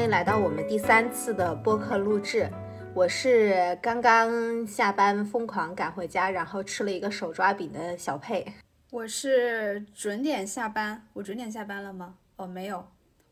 [0.00, 2.50] 欢迎来到我们第三次的播客录制。
[2.94, 8.50] 我是刚刚下班疯狂赶回家，然后吃了一个手抓饼的小佩。
[8.90, 12.14] 我是准点下班，我准点下班了吗？
[12.36, 12.82] 哦，没有，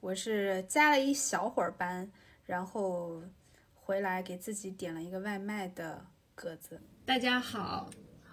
[0.00, 2.07] 我是加了一小会儿班，
[2.45, 3.23] 然后
[3.75, 6.79] 回来给自己点了一个外卖的鸽子。
[7.07, 7.89] 大家好，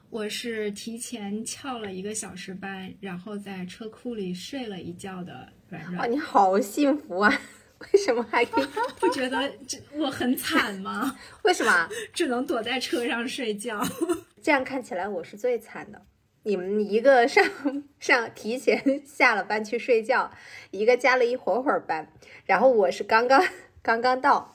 [0.10, 6.08] 我是提前翘了一个小时班，然后在车库里睡了一觉的软哇，哦。
[6.08, 7.34] 你好幸福啊！
[7.94, 8.68] 为什么还可以？
[9.00, 11.18] 不觉得这我很惨吗？
[11.44, 11.90] 为什么？
[12.14, 13.82] 只能躲在车上睡觉。
[14.42, 16.02] 这样看起来我是最惨的。
[16.44, 17.44] 你们一个上
[18.00, 20.32] 上提前下了班去睡觉，
[20.72, 22.08] 一个加了一会儿会儿班，
[22.46, 23.44] 然后我是刚刚
[23.82, 24.52] 刚刚到。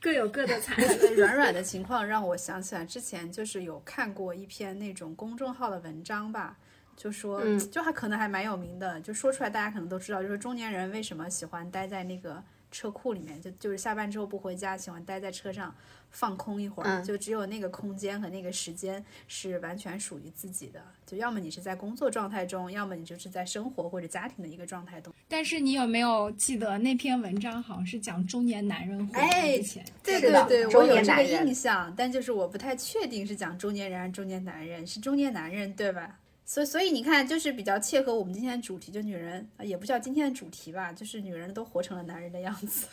[0.00, 0.74] 各有各的惨。
[1.14, 6.56] 软软的情况让我想起来之前就是有看过一篇那种公众号的文章吧，
[6.96, 12.42] 就说，嗯就还可能还蛮有名的，就说出来大家可能都知道，就是中年人为什么喜欢待在那个
[12.76, 15.74] 车库里面，就就是下班之后不回家，喜欢待在车上
[16.10, 25.10] 放空一会儿，嗯就只有那个空间和那个时间是完全属于自己的，就要么你是在工作状态中，要么你就是在生活或者家庭的一个状态中。
[25.26, 29.84] 但是你有没有记得那篇文章好像是讲中年男人回哎家之前？
[30.02, 36.18] 对对对，我有这个印象，但就是我不太确定是讲中年人还是中年男人，是中年男人对吧？
[36.48, 42.86] 所以所以你看，就是比较切合我们今天的主题，就女人啊也不叫今天的主题吧，就是女人都活成了男人的样子。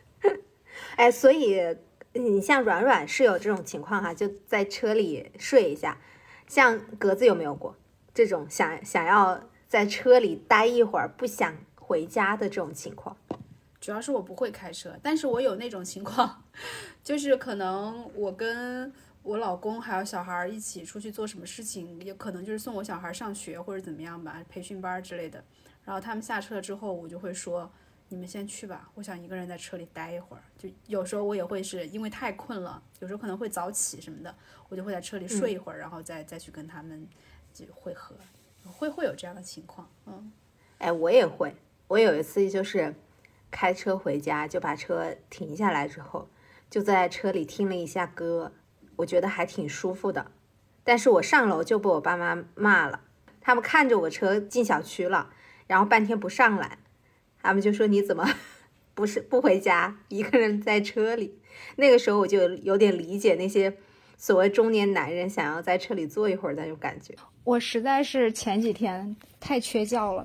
[0.96, 1.58] 哎，所以
[2.12, 5.98] 你像软软是有这种情况哈，就在车里睡一下。
[6.46, 7.76] 像格子有没有过
[8.12, 13.16] 这种想想要在车里待一会儿不想回家的这种情况？
[13.80, 16.44] 主要是我不会开车，但是我有那种情况，
[17.02, 25.44] 就是可能我跟我老公还有小孩儿一起出去做什么事情，也可能就是送我小孩儿上学或者怎么样吧，培训班儿之类的。
[25.84, 27.70] 然后他们下车了之后，我就会说
[28.08, 34.34] ：“你们先去吧，我想一个人在车里待一会儿。”就有时候我也会是因为太困了，有时候可能会早起什么的，
[34.68, 37.06] 我就会在车里睡一会儿，然后再再去跟他们
[37.52, 38.14] 就会合，
[38.64, 40.32] 会会有这样的情况，嗯。
[40.78, 41.54] 哎，我也会。
[41.88, 42.94] 我有一次就是
[43.50, 46.28] 开车回家，就把车停下来之后，
[46.70, 48.52] 就在车里听了一下歌，
[49.00, 50.30] 我觉得还挺舒服的。
[50.84, 53.00] 但是我上楼就被我爸妈骂了，
[53.40, 55.28] 他们看着我车进小区了，
[55.66, 56.78] 然后半天不上来，
[57.42, 58.26] 他们就说你怎么
[58.94, 61.38] 不是不回家，一个人在车里。
[61.76, 63.76] 那个时候我就有点理解那些
[64.16, 70.24] 所谓中年男人想要在车里坐一会儿的那种感觉我实在是前几天太缺觉了，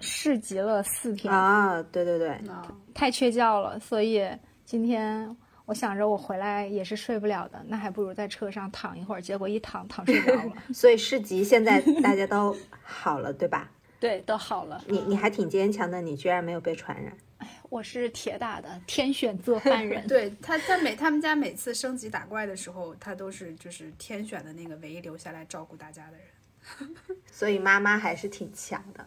[0.00, 1.32] 市集了四天。
[1.32, 1.82] 啊！
[1.90, 4.26] 对对对，啊，太缺觉了，所以
[4.64, 5.34] 今天
[5.66, 9.20] 我想着我回来也是睡不了的，那还不如在车上躺一会儿。
[9.20, 13.70] 结果一躺躺睡着了， 所以市集现在大家都好了，对吧？
[13.98, 14.82] 对，都好了。
[14.86, 17.12] 你你还挺坚强的，你居然没有被传染。
[17.68, 26.94] 我是铁打的天选做饭人， 对他，他每他们家每次升级打怪的时候，他都是就是天选的那个唯一留下来照顾大家的人。
[27.32, 29.04] 所以妈妈还是挺强的，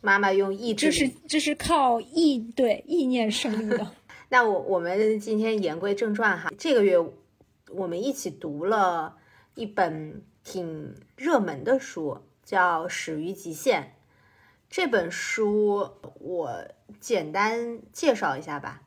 [0.00, 1.10] 妈妈用意志这是。
[1.26, 3.92] 这是靠意对意念胜利的。
[4.32, 6.96] 那我我们今天言归正传哈，这个月
[7.72, 9.16] 我们一起读了
[9.56, 13.82] 一本挺热门的书，叫《始于极限》。
[14.70, 16.64] 这本书我
[17.00, 18.82] 简单介绍一下吧。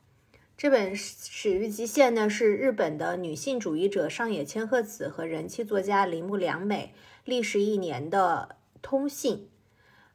[0.56, 6.94] 这本《始于极限》呢，是日本的女性主义者上野千鹤子和人气作家铃木良美
[7.26, 9.50] 历时一年的通信。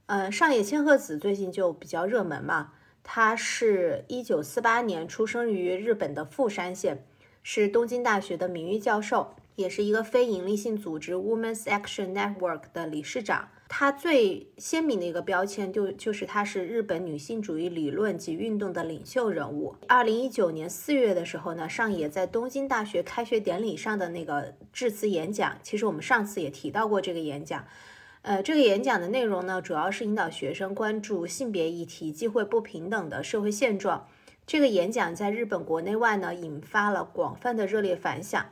[0.08, 2.74] 呃，上野千鹤子最近就比较热门嘛，
[3.12, 7.04] 她是一九四八年出生于日本的富山县，
[7.42, 13.50] 是东京大学的名誉教授，也是一个非营利性组织 Women's Action Network 的理事长。
[13.68, 19.76] 她最鲜明的一个标签就就是她是日本女性主义理论及运动的领袖人物。
[19.88, 27.66] 二零一九年四月的时候呢，上野在东京大学开学典礼上的那个致辞演讲，其实我们上次也提到过这个演讲。
[28.22, 34.08] 呃，这个演讲的内容呢，主要是引导学生关注性别议题、机会不平等的社会现状。
[34.46, 38.46] 这个演讲在日本国内外呢，引发了广泛的热烈反响。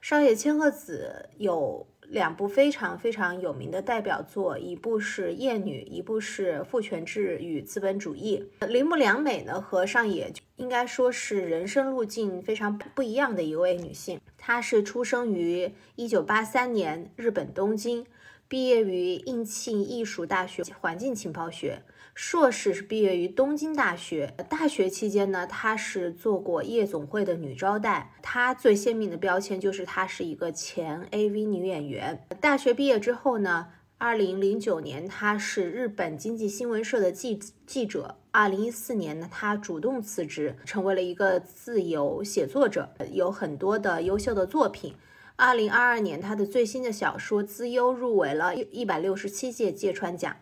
[0.00, 8.50] 上野千鹤子有两部非常非常有名的代表作，一部是《厌女》，一部是《父权制与资本主义》。
[8.66, 14.20] 铃木良美呢和上野应该说是人生路径非常不一样的一位女性。
[14.36, 18.04] 她是出生于一九八三年日本东京。
[18.48, 21.82] 毕业于应庆艺术大学环境情报学，
[22.14, 24.34] 硕士是毕业于东京大学。
[24.48, 28.14] 大学期间呢，她是做过夜总会的女招待。
[28.22, 32.24] 她最鲜明的标签就是她是一个前 AV 女演员。
[32.40, 33.66] 大学毕业之后呢，
[33.98, 38.16] 二零零九年她是日本经济新闻社的记记者。
[38.30, 44.94] 二零一四年呢，她主动辞职，成为了一个自由写作者，有很多的优秀的作品。
[45.40, 50.36] 二零二二年，他的最新的小说《资优》入围了一百六十七届芥川奖。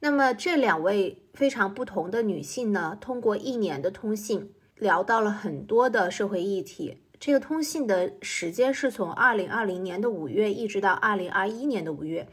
[0.00, 6.98] 那么这两位非常不同的女性呢，通过一年的通信，聊到了很多的社会议题。
[7.20, 12.26] 这个通信的时间是从二零二零年的五月一直到二零二一年的五月。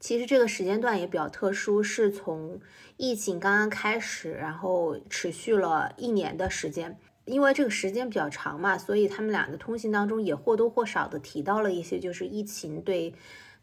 [0.00, 2.60] 其实这个时间段也比较特殊，是从
[2.96, 6.98] 疫情刚刚开始，然后持续了一年的时间。
[7.30, 13.14] 因为这个时间比较长嘛，所以他们俩的通信当中也或多或少的提到了一些，就是疫情对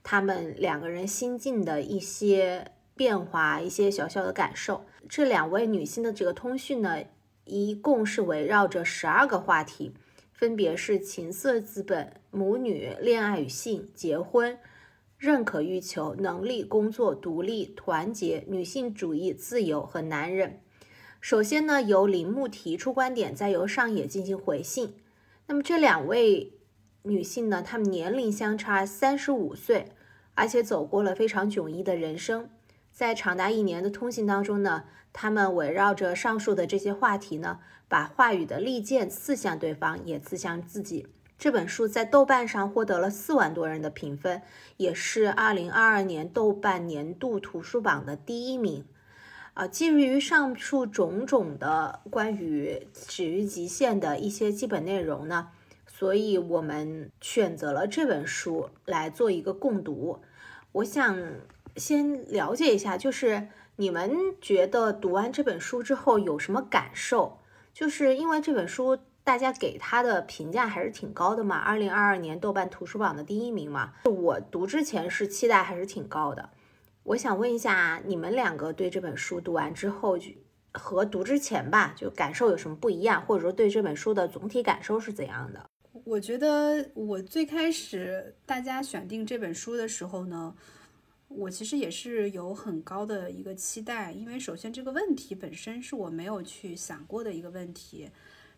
[0.01, 2.71] 他们两个人心境的一些。
[2.97, 4.83] 变化一些小小的感受。
[5.07, 7.03] 这两位女性的这个通讯呢，
[7.45, 9.93] 一共是围绕着十二个话题，
[10.33, 14.57] 分别是情色资本、母女、恋爱与性、结婚、
[15.19, 20.61] 认可欲求、能力、工作、独立、团结、女性主义、自由和男人。
[21.19, 24.95] 首先呢，由铃木提出观点，再由上野进行回信。
[25.47, 26.53] 那么这两位
[27.03, 29.91] 女性呢，她们年龄相差三十五岁，
[30.35, 32.49] 而且走过了非常迥异的人生。
[32.91, 41.07] 在长达一年的通信当中呢，他们围绕着上述的这些话题呢，把话语的利剑刺向对方，也刺向自己。
[41.37, 44.41] 这本书在豆瓣上获得了四万多人的评分，
[44.77, 48.85] 也是二零二二年豆瓣年度图书榜的第一名。
[49.57, 55.47] 啊，基于上述种种的关于《止于极限》的一些基本内容呢，
[55.87, 60.19] 所以我们选择了这本书来做一个共读。
[60.71, 61.17] 我想。
[61.75, 64.11] 先了解一下，就是你们
[64.41, 67.37] 觉得读完这本书之后有什么感受？
[67.71, 73.93] 就是因为这本书大家给它的评价还是挺高的嘛，二零二二年豆瓣图书榜的第一名嘛。
[74.05, 76.49] 我读之前是期待还是挺高的。
[77.07, 80.19] 我想问一下，你们两个对这本书读完之后，
[80.73, 85.69] 和读之前吧，就感受有什么不一样，或者说对这本书的总体感受是怎样的？
[86.03, 90.53] 我觉得我最开始大家选定这本书的时候呢。
[91.29, 98.09] 我其实也是有很高的一个期待，因为首先这个问题本身是我没有去想过的一个问题，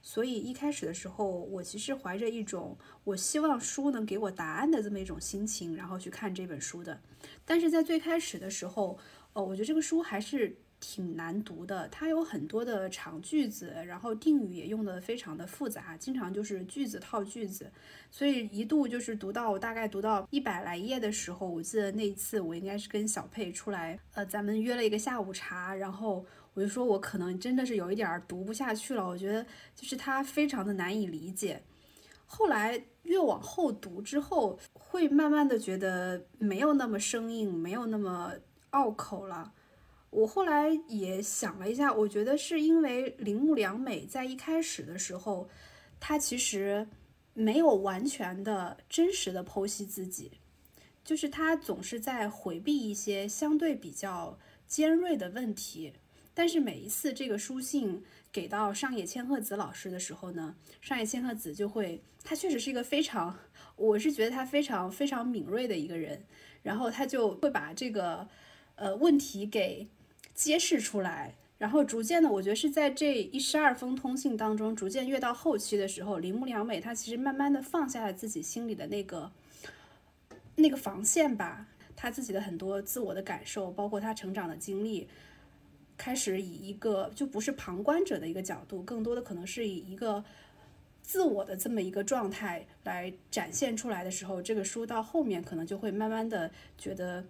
[0.01, 7.00] 所以一开始的时候，我其实怀着一种我希望书能给我答案的这么一种心情，然后去看这本书的。
[7.46, 8.98] 但是在最开始的时候，
[9.34, 10.57] 呃，我觉得这个书还是。
[10.81, 17.69] 挺难读的，它有很多的长句子，然后定语也用的非常的复杂，经常就是句子套句子，
[18.10, 26.25] 所以一度就是读到大概读到一百来页的时候，我记得那一次我应该是跟小佩出来，呃，咱们约了一个下午茶，然后
[26.60, 29.42] 我就说我可能真的是有一点读不下去了，我觉得
[29.74, 31.64] 就是它非常的难以理解。
[32.26, 38.34] 后来越往后读之后，会慢慢的觉得没有那么生硬，没有那么
[38.72, 39.54] 拗口了。
[40.10, 45.48] 我后来也想了一下，我觉得是因为铃木良美在一开始的时候，
[45.98, 46.86] 她其实
[47.34, 50.30] 没有完全的真实的剖析自己，
[51.06, 55.94] 就是她总是在回避一些相对比较尖锐的问题。
[56.34, 63.38] 但是每一次这个书信给到上野千鹤子老师的时候呢，上野千鹤子就会，他确实是一个非常，
[63.75, 66.24] 我是觉得他非常非常敏锐的一个人，
[66.63, 68.27] 然后他就会把这个
[68.75, 69.88] 呃问题给。
[70.36, 79.30] 揭示出来，然后逐渐的，我觉得是在这一十二封通信当中，逐渐越到后期的时候，铃木良美她其实慢慢的放下了自己心里的那个
[80.56, 85.10] 那个防线吧，她自己的很多自我的感受，包括她成长的经历，
[86.00, 90.24] 开始以一个就不是旁观者的一个角度，更多的可能是以一个
[91.03, 97.22] 自我的这么一个状态来展现出来的时候，这个书到后面可能就会慢慢的觉得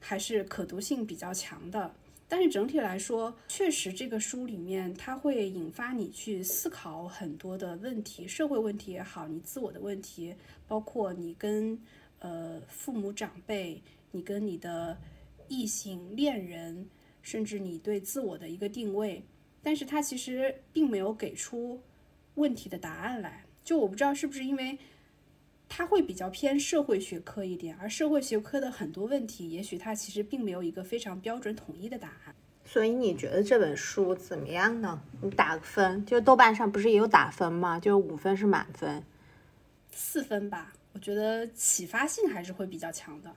[0.00, 1.94] 还是可读性比较强的。
[2.28, 10.34] 但是整体来说，确实这个书里面它会引发你去思考很多的问题，社会问题也好，你自我的问题，
[10.66, 11.78] 包括你跟
[12.18, 13.80] 呃父母长辈，
[14.10, 14.98] 你跟你的
[15.46, 16.88] 异性恋人，
[17.26, 19.24] 甚至你对自我的一个定位。
[19.60, 21.82] 但是它其实并没有给出
[22.36, 23.44] 问题的答案来。
[23.64, 24.78] 就我不知道是不是因为。
[25.68, 32.32] 它会比较偏社会学科一点，而社会学科的很多问题，也许它其实并没有一个非常标准统一的答案。
[32.64, 35.02] 所以你觉得这本书怎么样呢？
[35.20, 37.80] 你打个分，就豆瓣上不是也有打分吗？
[37.80, 39.02] 就五分是满分，
[39.90, 40.72] 四分吧。
[40.92, 43.34] 我觉得启发性还是会比较强的。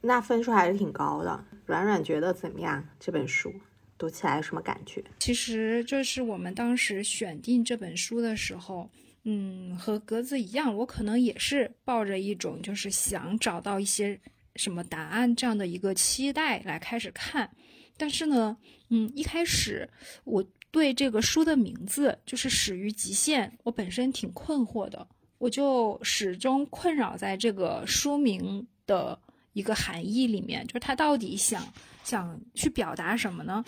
[0.00, 1.44] 那分数还是挺高的。
[1.66, 2.88] 软软觉得怎么样？
[2.98, 3.52] 这本书
[3.96, 5.04] 读起来有什么感觉？
[5.18, 8.90] 其实这是我们当时选定这本书的时候。
[9.24, 14.18] 嗯，和格子一样，我可能也是抱着一种就是想找到一些
[14.56, 17.50] 什么答案这样的一个期待来开始看，
[17.98, 18.56] 但是呢，
[18.88, 19.86] 嗯，一开始
[20.24, 29.20] 我对这个书的名字就是《始于极限》，我本身挺困惑的，我就始终困扰在这个书名的
[29.52, 31.66] 一个含义里面，就是他到底想
[32.04, 33.64] 想去表达什么呢？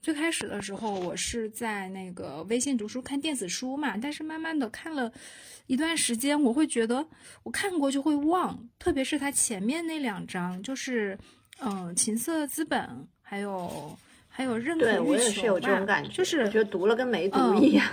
[0.00, 5.12] 最开始的时候，我是在那个微信读书看电子书嘛，但是慢慢的看了
[5.66, 7.04] 一段时间，我会觉得
[7.42, 11.18] 我看过就会忘，特别是它前面那两章，就是
[11.58, 17.84] 嗯，情色资本，还有还有认可对我欲也是有求，这种感觉，就是觉得读了跟没读嗯一样。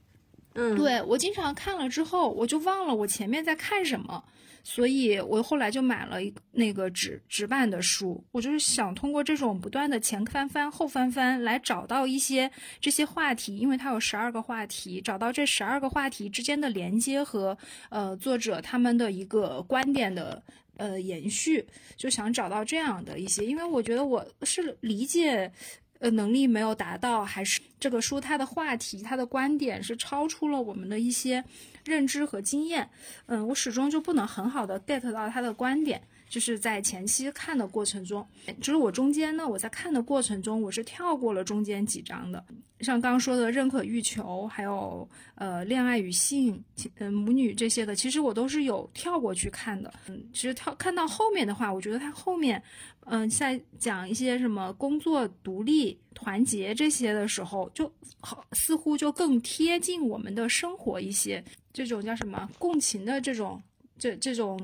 [0.54, 4.24] 嗯，对我经常看了之后，我就忘了我前面在看什么，
[4.62, 8.22] 所以我后来就买了一那个纸纸版的书。
[8.32, 12.50] 我就是想通过这种不断的前翻翻后翻翻来找到一些
[12.80, 17.56] 这些话题，因为它有十二个话题，找到这十二个话题之间的连接和
[17.88, 20.42] 呃作者他们的一个观点的。
[20.76, 21.62] 呃，延续
[21.94, 25.52] 就想找到这样的一些，因为我觉得我是理解
[26.00, 31.44] 呃能力没有达到，还是这个书它的话题、它的观点是超出了我们的一些
[31.84, 32.90] 认知和经验。
[33.26, 38.26] 嗯，我始终就不能很好的 get 到他的观点，就是在前期看的过程中，
[38.60, 42.42] 就是我中间呢，我在看的过程中，我是跳过了中间几章的，
[42.80, 46.62] 像刚刚说的认可欲求，还有呃恋爱与性，
[46.98, 49.92] 嗯、母女这些的，其实我都是有跳过去看的。
[50.06, 52.62] 嗯，其实跳看到后面的话，我觉得它后面。
[53.06, 63.60] 嗯，在讲一些什么工作独立、团结这些的时候，就好似乎就更贴近我们的生活一些，这种叫什么共情的这种。
[64.00, 64.58] 这这种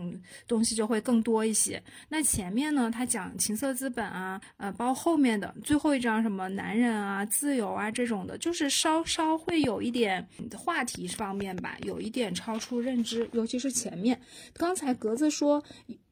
[0.48, 1.80] 东西就会更多一些。
[2.08, 10.26] 那前面呢，他讲情色资本啊，呃，包括后面的最后一章什么男人啊、自由啊这种的，就是稍稍会有一点
[10.56, 14.18] 话题方面吧，有一点超出认知，尤其是前面。
[14.54, 15.62] 刚才格子说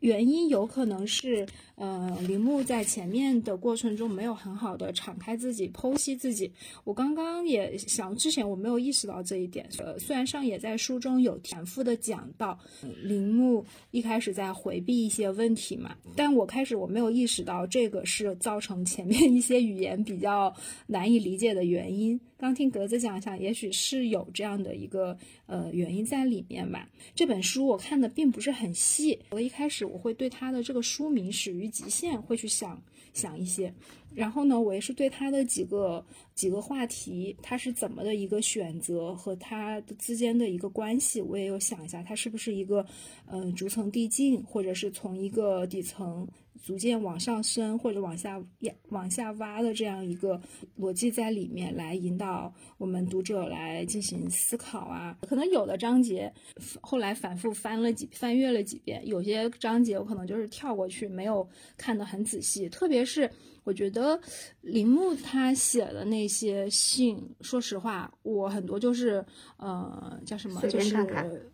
[0.01, 6.53] 原因有可能是，呃，铃木在前面的过程中没有很好的敞开自己、剖析自己。
[6.85, 9.67] 我刚刚也想，之前我没有意识到这一点。
[9.79, 20.53] 呃，虽然上野在书中有反复的讲到，呃铃木一开始在回避一些问题嘛，但我开始我没有意识到这个是造成前面一些语言比较
[20.87, 22.21] 难以理解的原因。
[22.45, 26.87] 刚听格子讲一下，也许是有这样的一个呃原因在里面吧。
[27.15, 32.79] 这本书我看的并不是很细，我一开始我会对它的这个书名《始于极限》会去想
[33.15, 33.73] 想一些，
[34.15, 42.85] 然后呢，我也是对它的几个几个话题，它是怎么的一个选择和它的之间的一个关系，我也有想一下，它是不是一个
[43.25, 46.29] 嗯、逐层递进，或者是从一个底层。
[46.65, 50.41] 逐渐往上升或者往下压往下挖的这样一个
[50.81, 55.15] 逻辑在里面，来引导我们读者来进行思考啊。
[55.29, 56.33] 可能有的章节
[56.81, 62.67] 后来反复翻了几翻阅了几遍，有些章节我可能就是跳过去，没有看得很仔细。
[62.71, 63.31] 特别是
[63.65, 64.21] 我觉得
[64.61, 69.25] 铃木他写的那些信，说实话，我很多就是
[69.57, 70.97] 呃叫什么，就是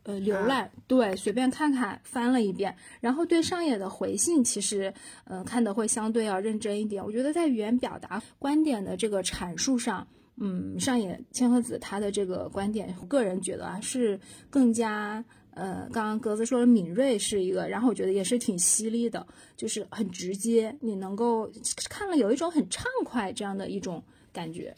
[0.03, 4.93] 呃浏览，对，随便看看翻了一遍，然后对上野的回信，其实
[5.25, 7.03] 呃看的会相对要认真一点。
[7.05, 10.07] 我觉得在语言表达观点的这个阐述上。
[10.43, 15.23] 嗯，上野千鹤子他的这个观点，我个人觉得啊是更加
[15.55, 19.27] 呃，刚刚格子说的敏锐是一个，然后我觉得也是挺犀利的，
[19.57, 21.51] 就是很直接，你能够
[21.89, 24.03] 看了有一种很畅快这样的一种
[24.33, 24.75] 感觉，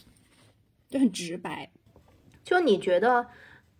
[0.89, 1.71] 就很直白。
[2.45, 3.27] 就你觉得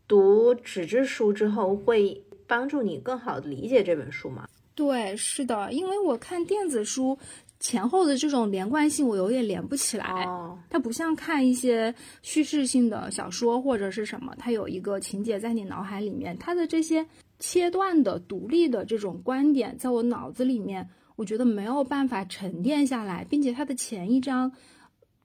[0.07, 4.47] 读纸质书之后会帮助你更好的理解这本书吗？
[4.75, 7.19] 对，是的，因为我看电子书
[7.63, 10.05] 前后的这种连贯性，我有点连不起来。
[10.25, 17.07] 哦，它不像看一些叙事性的小说或者是什么，它有一个情节在你脑海里面，它的这些
[17.39, 24.51] 切断的、独立的这种观点，在我脑子里面，我觉得没有办法沉淀下来，并且它的前一章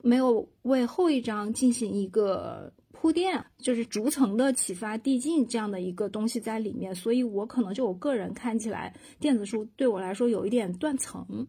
[0.03, 11.48] 没有为后一章进行一个铺垫，就是逐层的启发递进这样的一个东西在里面，所以我可能就我个人看起来，电子书对我来说有一点断层。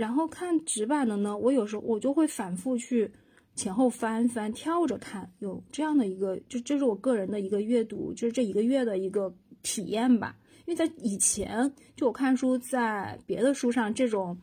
[0.00, 3.12] 然后看纸板的呢，我有时候我就会反复去
[3.54, 9.30] 前后翻翻，跳着看，有这样的一个，就这是我个人的一个阅读，就是这一个月的一个
[9.62, 10.34] 体验吧。
[10.64, 14.34] 因为在以前，就我看书在别的书上，这种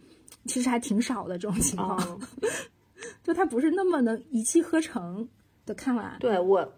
[0.46, 2.20] 其实还挺少的这种情况，哦
[3.24, 5.28] 就它不是那么能一气呵成
[5.66, 6.18] 的看完。
[6.20, 6.72] 对我，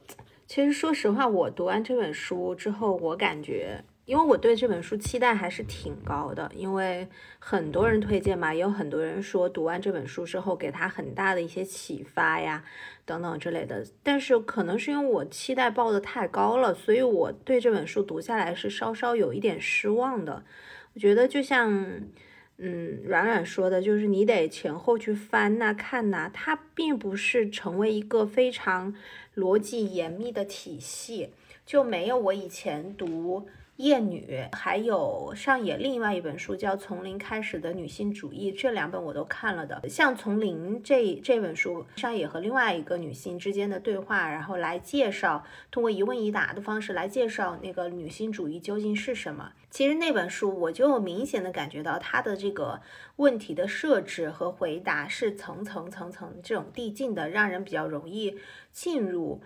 [0.48, 12.64] 其实说实话，我读完这本书之后，我感觉，因为我对这本书期待还是挺高的，因为很多人推荐嘛，也有很多人说读完这本书之后给他很大的一些启发呀，
[13.06, 13.86] 等等之类的。
[14.02, 20.44] 但是可能是因为我期待抱的太高了，所以我对这本书读下来是稍稍有一点失望的。
[20.96, 21.72] 我觉得就像，
[22.58, 28.96] 嗯，软软说的，就是你得前后去翻呐、看呐，它并不是成为一个非常
[29.36, 31.30] 逻辑严密的体系，
[31.64, 33.48] 就没有我以前读。
[33.80, 39.88] 厌女，还有上野另外一本书叫《从零开始的女性主义》，这两本我都看了的。
[39.88, 49.54] 像《从零》这这本书，上野和另外一个女性之间的对话，然后来介绍，通过一问一答的方式来介绍那个女性主义究竟是什么。
[49.70, 52.82] 其实那本书我就明显的感觉到它的这个
[53.16, 58.36] 问题的设置和回答是层层层层这种递进的，让人比较容易
[58.74, 59.42] 进入。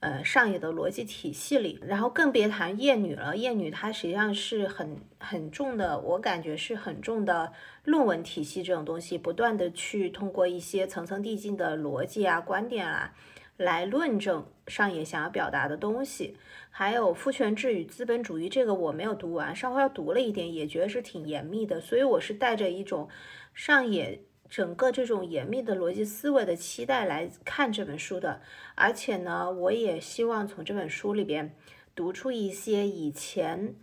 [0.00, 3.36] 呃，上野的逻辑体系里，然后更别谈厌女了。
[3.36, 7.52] 厌女它实际上是很很重的，我感觉是很重的
[7.82, 13.12] 论文体系这种东西，不断的去通过一些层层递进的逻辑啊、观点啊，
[13.56, 16.36] 来论证上野想要表达的东西。
[16.70, 23.08] 还有父权制与资本主义，这个我没有读完，稍微要读了一点，也觉得是挺严密的，所以我是带着一种
[23.52, 24.20] 上野。
[24.48, 28.40] 整个这种严密的逻辑思维的期待来看这本书的，
[28.74, 31.54] 而且呢，我也希望从这本书里边
[31.94, 33.74] 读出一些以前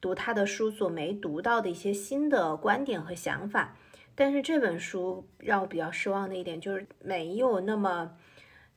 [0.00, 3.76] 读他的书所没读到的一些新的观点和想法。
[4.14, 8.12] 但是这本书让我比较失望的一点就是没有那么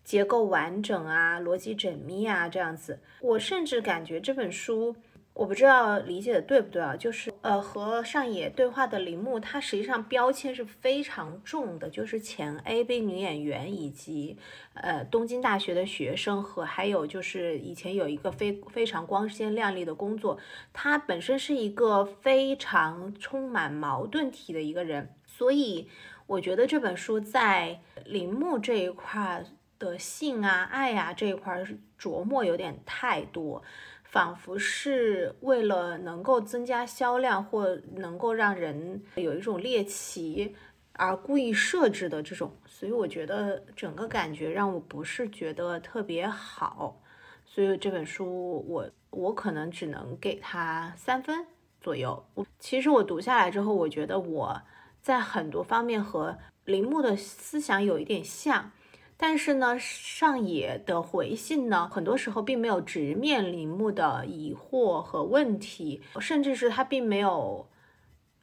[0.03, 2.99] 结构完整啊，逻辑缜密啊这样子。
[3.21, 4.95] 我甚至感觉这本书。
[5.37, 6.95] 我不知道理解的对不对啊？
[6.97, 14.35] 就是呃，和上野对话的铃木，他实际上标签是非常重的，就是前 A B 女演员，以及
[14.73, 20.39] 呃东京大学的学生，和还有就是以前有一个非非常光鲜亮丽的工作，
[20.73, 25.87] 他本身是一个非常充满矛盾体的一个人，所以
[26.25, 29.45] 我觉得这本书在铃木这一块
[29.77, 31.63] 的性啊、爱啊这一块
[31.99, 33.61] 琢磨有点太多。
[34.09, 40.55] 仿佛是为了能够增加销量或能够让人有一种猎奇
[40.93, 46.99] 而故意设置的这种，所以我觉得整个感觉让我不是觉得特别好，
[47.45, 51.45] 所以这本书我我可能只能给他三分
[51.81, 52.25] 左右。
[52.33, 54.61] 我其实我读下来之后，我觉得我
[55.01, 58.71] 在很多方面和铃木的思想有一点像。
[59.19, 67.67] 但是呢，上野的回信呢，很多时候并没有直面铃木的疑惑和问题，甚至是他并没有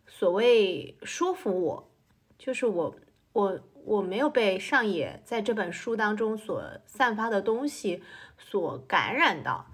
[0.09, 1.91] 所谓说服我，
[2.37, 2.97] 就是我
[3.33, 8.03] 我我没有被上野在这本书当中所散发的东西
[8.37, 9.67] 所感染到，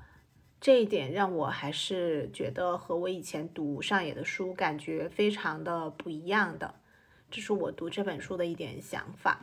[0.61, 6.75] 这一点让我还是觉得和我以前读上野的书感觉非常的不一样的，
[7.31, 9.41] 这是我读这本书的一点想法。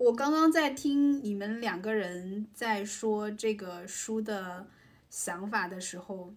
[0.00, 4.66] 我刚刚在听你们两个人在说这个书的
[5.10, 6.32] 想法的时候，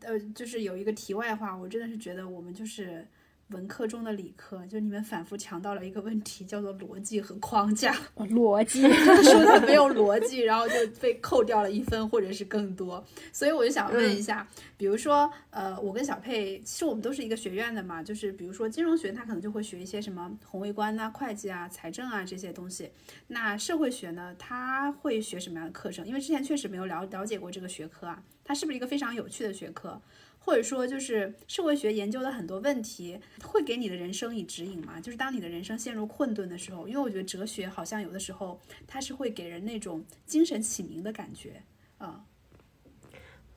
[0.00, 3.08] 呃，就是有一个题外话，我真的是觉得我们就是。
[3.48, 7.94] 文科中的理科，就你们反复强调了一个问题，叫做逻辑和框架。
[8.16, 8.80] 逻辑
[9.22, 13.04] 说的没有逻辑，然后就被扣掉了一分或者是更多。
[13.32, 22.90] 所以我就想问一下，比如说，呃，我跟小佩，其实我们都是一个学院的嘛，就是比如说金融学，他可能就会学一些什么宏微观啊、会计啊、财政啊这些东西。
[23.28, 26.06] 那社会学呢，他会学什么样的课程？
[26.06, 30.00] 因为之前确实没有了了解过这个学科啊，它是不是一个非常有趣的学科？
[30.44, 35.00] 或者说，就是社会学研究的很多问题，会给你的人生以指引吗？
[35.00, 41.62] 就是当你的人生陷入困顿的时候，因为我觉得哲学好像有的时候它是会给人那种精神启明的感觉
[41.96, 42.24] 啊。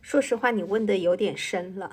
[0.02, 1.92] 说实话，你问的有点深了，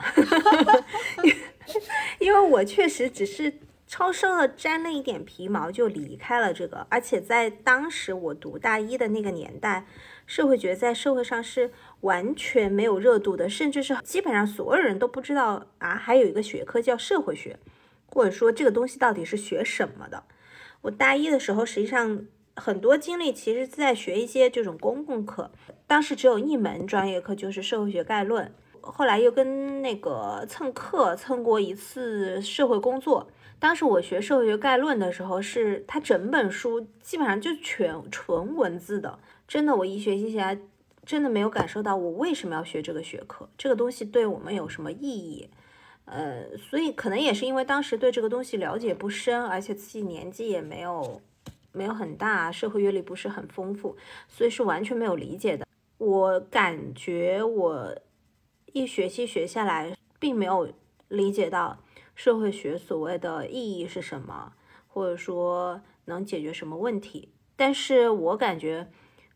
[2.20, 3.52] 因为我确实只是
[3.88, 9.86] 超收了沾了一点皮毛就离开了这个，而且在当时我读大一的那个年代，
[10.26, 11.70] 社会学在社会上是。
[12.04, 17.58] 完全没有热度的，甚至是基本上所有人都不知道啊，还有一个学科叫社会学，
[18.04, 20.24] 或者说这个东西到底是学什么的。
[20.82, 25.50] 我大一的时候，实际上很多精力其实在学一些这种公共课，
[25.86, 33.30] 当时只有一门专业课就是社会学概论，后来又跟那个蹭课蹭过一次社会工作。
[33.58, 40.58] 当时我学社会学概论的时候，是它整本书基本上就全纯文字的，真的，我一学习起来。
[41.06, 45.50] 真的没有感受到我为什么要学这个学科，这个东西对我们有什么意义？
[46.06, 51.20] 呃，所以可能也是因为当时对这个东西了解不深，而且自己年纪也没有
[51.72, 55.66] 没有很大，社会阅历不是很丰富，所以是完全没有理解的。
[55.98, 57.94] 我感觉我
[58.72, 60.72] 一学期学下来，并没有
[61.08, 61.78] 理解到
[62.14, 64.54] 社会学所谓的意义是什么，
[64.88, 67.28] 或者说能解决什么问题。
[67.56, 68.88] 但是我感觉。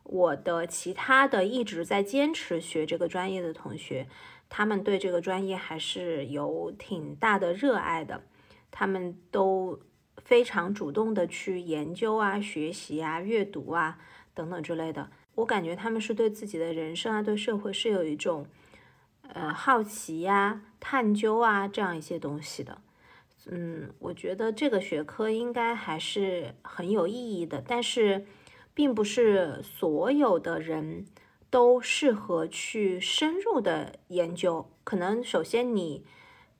[0.08, 4.08] 我的其他的一直在坚持学这个专业的同学，
[4.48, 8.22] 他们对这个专业还是有挺大的热爱的。
[8.70, 9.80] 他们都
[10.24, 13.98] 非常主动的去研究啊、学习啊、阅读啊
[14.34, 15.10] 等等之类的。
[15.34, 18.46] 我感觉他们是对自己的人生啊、对社会是有一种
[19.34, 22.80] 呃好奇呀、探究啊这样一些东西的。
[23.46, 28.26] 嗯，我觉得这个学科应该还是很有意义的，但是
[28.78, 31.04] 并不是所有的人
[31.50, 34.70] 都适合去深入的研究。
[34.84, 36.04] 可能首先你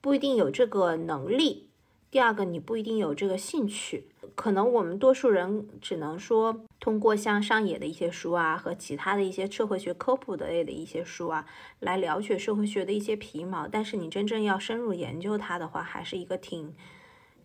[0.01, 1.69] 不一定有这个能力，
[2.11, 4.09] 第二个你不一定有这个兴趣。
[4.35, 11.45] 可能我们多数人只能说通过像上野的一些书啊，和其他的一些社会学科普的类的一些书啊，
[11.79, 13.65] 来了解社会学的一些皮毛。
[13.65, 16.75] 但是你真正要深入研究它的话，还是一个挺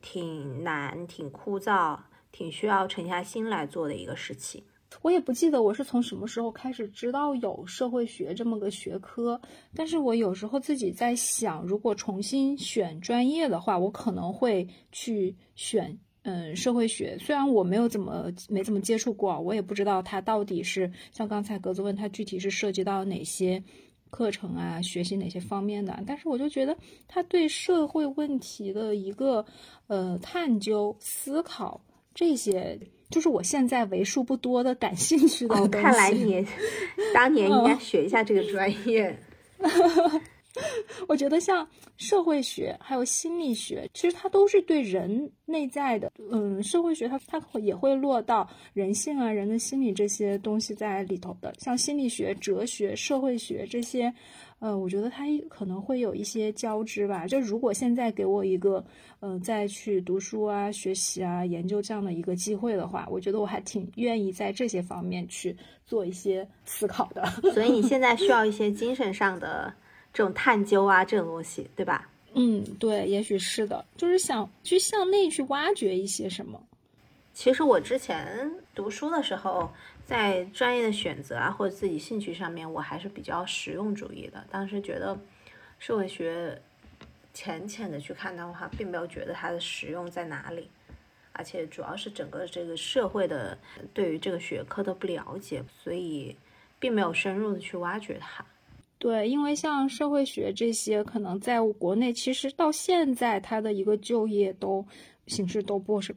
[0.02, 1.96] 挺难、挺枯燥、
[2.34, 4.60] 挺需要沉下心来做的一个事情。
[5.02, 9.40] 我也不记得我是从什么时候开始知道有社会学这么个学科，
[9.74, 15.96] 但是我有时候自己在想，如果重新选专业的话，我可能会去选。
[16.26, 23.62] 嗯，社会学虽然我没有怎么没怎么接触过，我也不知道它到底是像刚才格子问它具体是涉及到哪些
[24.10, 26.74] 课程啊，学习哪些方面的，但是我就觉得
[27.06, 29.44] 它对社会问题的一个
[29.86, 31.78] 呃探究、思考
[32.14, 32.78] 这些，
[33.10, 35.70] 就是我现在为数不多的感兴趣的东西。
[35.70, 36.46] 看来你
[37.12, 39.18] 当年应该学一下这个专业。
[41.08, 46.12] 我觉得像社会学还有心理学，其实它都是对人内在的。
[46.30, 51.52] 嗯，社会学它它也会落到人性啊、人的心理这些东西在里头的。
[51.58, 54.14] 像心理学、哲学、社会学这些，
[54.64, 57.26] 呃，我觉得它可能会有一些交织吧。
[57.26, 58.82] 就如果现在给我一个，
[59.20, 67.26] 呃，再去读书啊、学习啊、研究这样的一个机会的话，我觉得我还挺愿意在这些方面去做一些思考的。
[67.52, 69.70] 所以你现在需要一些精神上的。
[70.16, 72.08] 这种探究啊，这种东西，对吧？
[72.34, 76.62] 嗯，对，也许是的，就是想去向内去挖掘一些什么。
[77.32, 79.68] 其实我之前读书的时候，
[80.04, 84.44] 在专业的选择啊，或者自己兴趣上面，我还是比较实用主义的。
[84.50, 85.18] 当时觉得
[85.78, 86.60] 社会学
[87.32, 90.68] 浅浅的去看的话，并没有觉得它的实用在哪里，
[91.32, 93.58] 而且主要是整个这个社会的
[93.92, 96.36] 对于这个学科的不了解，所以
[96.78, 98.44] 并没有深入的去挖掘它。
[98.98, 104.86] 对，因为像社会学这些，可能在国内其实到现在，它的一个就业都
[105.26, 106.14] 形势都不是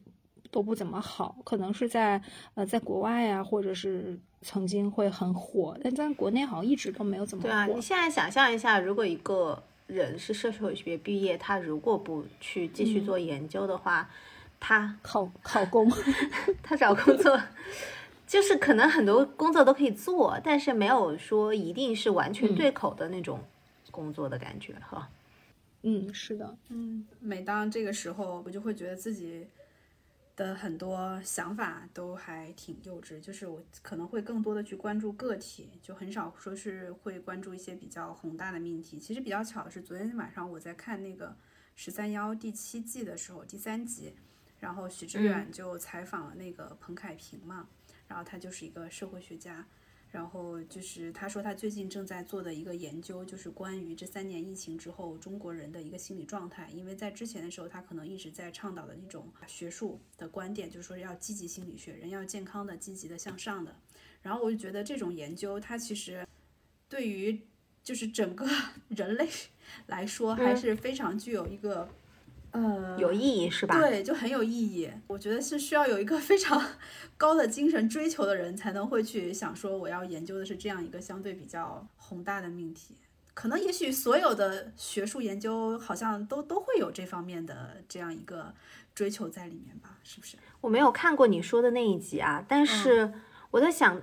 [0.52, 2.22] 都不怎么好，可能是在
[2.56, 7.50] 呃在国外啊，或者是曾经会很火，但在国内好像一直都没有怎么火。
[7.50, 14.10] 对啊，你现在想象一下，如果一个人是社会学毕业，他如果不去继续做研究的话，
[14.60, 15.92] 他考考公，
[16.64, 17.40] 他找工作。
[18.26, 23.40] 就是可能很多工作都可以做，但是没有说一定是完全对口的那种
[23.90, 25.08] 工作的感觉哈。
[25.84, 29.48] 嗯，是的，嗯，每当这个时候，我就会觉得自己
[30.38, 39.00] 的很多想法都还挺幼稚，就是我可能会更多的去关注个体，就很少说是会关注一些比较宏大的命题。
[39.00, 41.30] 其实比较巧的是，昨天晚上我在看那个
[41.76, 44.14] 《十三幺》第七季的时候，第三集，
[44.60, 47.68] 然后许知远就采访了那个彭凯平嘛。
[48.08, 49.66] 然后他就是一个社会学家，
[50.10, 56.70] 然后就是他说他最近正在做的一个研究，就是关于这三年疫情之后中国人的一个心理状态。
[56.74, 63.76] 因为在之前的时候，他可能一直在倡导的一种学术的观点，就是说要积极心理学，人要健康的、积极的、向上的。
[64.22, 66.26] 然后我就觉得这种研究，它其实
[66.88, 67.40] 对于
[67.84, 68.48] 就是整个
[68.90, 69.30] 人类
[69.88, 71.88] 来说，还是非常具有一个。
[72.58, 73.80] 呃，有意义是吧？
[73.80, 74.90] 对，就很有意义。
[75.06, 76.60] 我觉得是需要有一个非常
[77.16, 82.96] 高的精神追求的人，才能会去想说，我要研究的是这样一个相对比较宏大的命题。
[83.36, 88.52] 可能也许所有的学术研究好像都都会有这方面的这样一个
[88.96, 90.00] 追求在里面吧？
[90.04, 90.38] 是不是？
[90.62, 93.14] 我没有看过你说的那一集啊，但是
[93.52, 94.02] 我在想，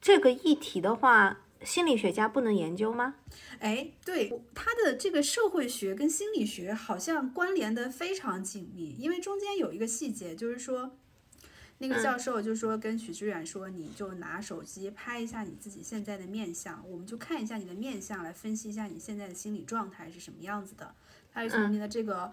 [0.00, 1.40] 这个议题的话。
[1.64, 3.14] 心理学家不能研究吗？
[3.58, 10.96] 哎，对，他的这个社会学跟心理学好像关联的非常紧密，因为中间有一个细节，就是说，
[11.78, 20.94] 那个教授就说跟许知远说，你就拿手机拍一下你自己现在的面相，我们就看一下你的面相来分析一下你现在的心理状态是什么样子的。
[21.30, 22.32] 还有从你的这个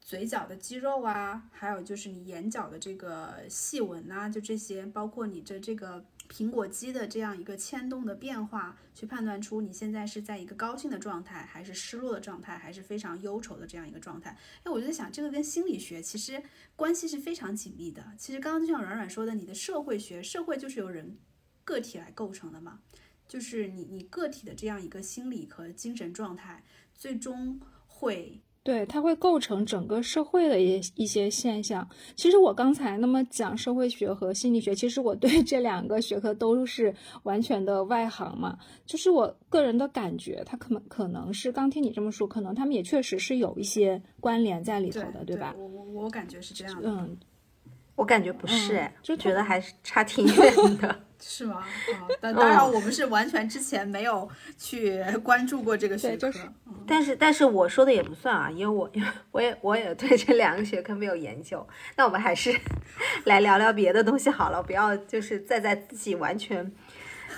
[0.00, 6.04] 嘴角的肌肉啊，还有就是你眼角的这个细纹啊，就这些，包括你的这个。
[6.32, 14.34] 苹果肌的这样一个牵动的变化，去判断出你现在是在一个高兴的状态，还是失落的状态，还是非常忧愁的这样一个状态。
[14.62, 16.42] 哎，我就在想，这个跟心理学其实
[16.74, 18.02] 关系是非常紧密的。
[18.16, 21.18] 其实刚刚就像软软说的，你的社会学，社会就是由人
[21.64, 22.80] 个体来构成的嘛，
[23.28, 26.64] 就是你你个体的这样一个心理和精神状态，
[26.94, 31.88] 最终会对，它会构成整个社会的一一些现象。
[32.14, 36.94] 其实我刚才那么讲社会学和心理学，其实我对这两个学科都是
[37.24, 38.56] 完全的外行嘛。
[38.86, 45.52] 就是我个人的感觉，它可能可能是刚听你这么说，可能他们也确实是有一些关联在里头的，对吧？
[45.58, 46.88] 我我我感觉是这样的。
[46.88, 47.18] 嗯，
[47.96, 51.00] 我感觉不是，哎，就觉得还是差挺 远的。
[51.24, 51.58] 是吗？
[51.58, 56.32] 啊，但当然，我们是完全之前没有去关注过这个学科。
[56.86, 58.90] 但是，但是我说的也不算啊，因为我，
[59.30, 61.64] 我也，我也对这两个学科没有研究。
[61.96, 62.52] 那我们还是
[63.24, 66.72] 来聊聊别的东西好了，不要就是再在自己完全。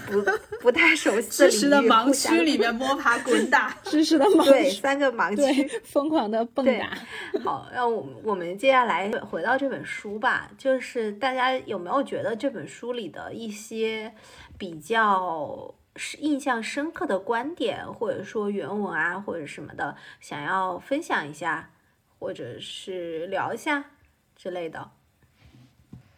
[0.07, 0.22] 不
[0.61, 6.87] 不太熟悉 知识的盲区里面摸爬滚打，知识的盲对三个盲区疯狂的蹦跶。
[7.42, 14.12] 好，让我们我们接下来回到这本书吧，就是大家有没有觉得这本书里的一些
[14.59, 21.70] 比较是印象深刻的观点，或者说原文啊，或者什么的，想要分享一下，
[22.18, 23.85] 或者是聊一下
[24.37, 24.90] 之类的？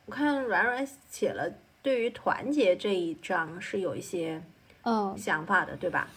[0.07, 1.53] 我看软软写了。
[1.87, 4.43] 对于团结这一章是有一些
[4.83, 6.09] 嗯想法的，对吧？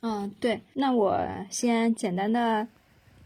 [0.00, 0.60] 嗯，对。
[0.72, 1.16] 那我
[1.48, 2.66] 先简单的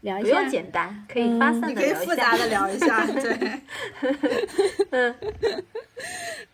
[0.01, 3.61] 聊一下，不用简单，可以发散的聊一下，可以复杂的聊一下，对。
[4.91, 5.15] 嗯，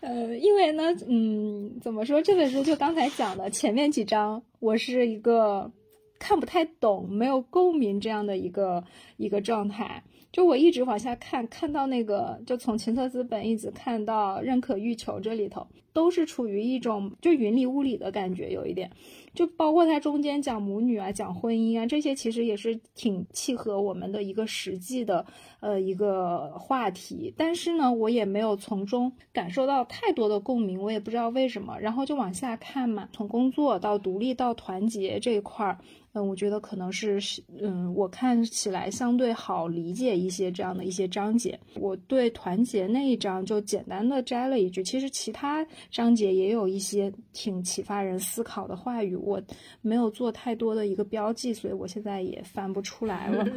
[0.00, 5.70] 呃，因为呢，嗯，怎么说这本书就刚才讲的前面几章，我是一个
[6.18, 8.82] 看不太懂、没有共鸣这样的一个
[9.18, 10.02] 一个状态。
[10.34, 18.90] 就我一直往下看，看到那个，就从情色资本一直看到认可欲求这里头，都是处于一种就云里雾里的感觉，有一点，
[19.32, 25.24] 就包括它中间讲母女啊，讲婚姻啊，这些其实也是挺契合我们的一个实际的
[25.60, 35.78] 呃一个话题，但是呢，我也没有从中感受到太多的共鸣，我也不知道为什么，然后就往下看嘛，从工作到独立到团结这一块儿。
[36.16, 37.20] 嗯，我觉得可能是，
[37.60, 41.58] 嗯，我看起来相对好理解一些这样的一些章节。
[41.74, 49.42] 我对团结那一章就简单的摘了一句，其实其他章节也有一些挺启发人思考的话语，我
[49.82, 53.44] 没有做太多的一个标记，所以我现在也翻不出来了。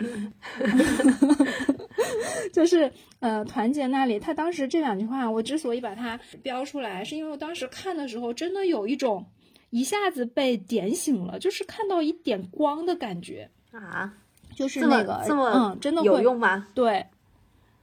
[2.52, 9.24] 就是，呃，团结那里，他当时这两句话，我之所以把它标出来，是因为我当时看的时候，真的有一种。
[9.70, 14.14] 一下子被点醒了，就是看到一点光的感觉啊！
[14.56, 16.68] 就是那个这么，嗯，真的有用吗？
[16.74, 17.06] 对，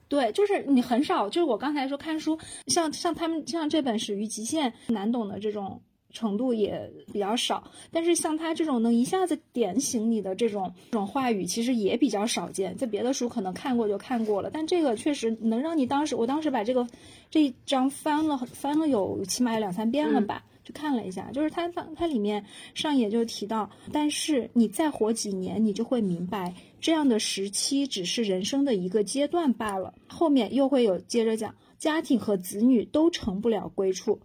[0.09, 7.63] 对，就是你很少，就是我刚才说看书，像像他们像这本《始于极限》，难懂的这种程度也比较少。
[7.93, 12.77] 但是像他这种能一下子点醒你的这种这种话语，其实也比较少见。
[12.77, 16.85] 在别的书可能看过就看过了，但这个确实能让你当时，我当时把这个
[17.31, 20.43] 这一章翻了翻了有起码有两三遍了吧。
[20.65, 29.93] 去看了一下，就是它它它里面上也就提到，但是你再活几年，你就会明白，这样的时期只是人生的一个阶段罢了。
[30.09, 34.19] 后面又会有接着讲，家庭和子女都成不了归处，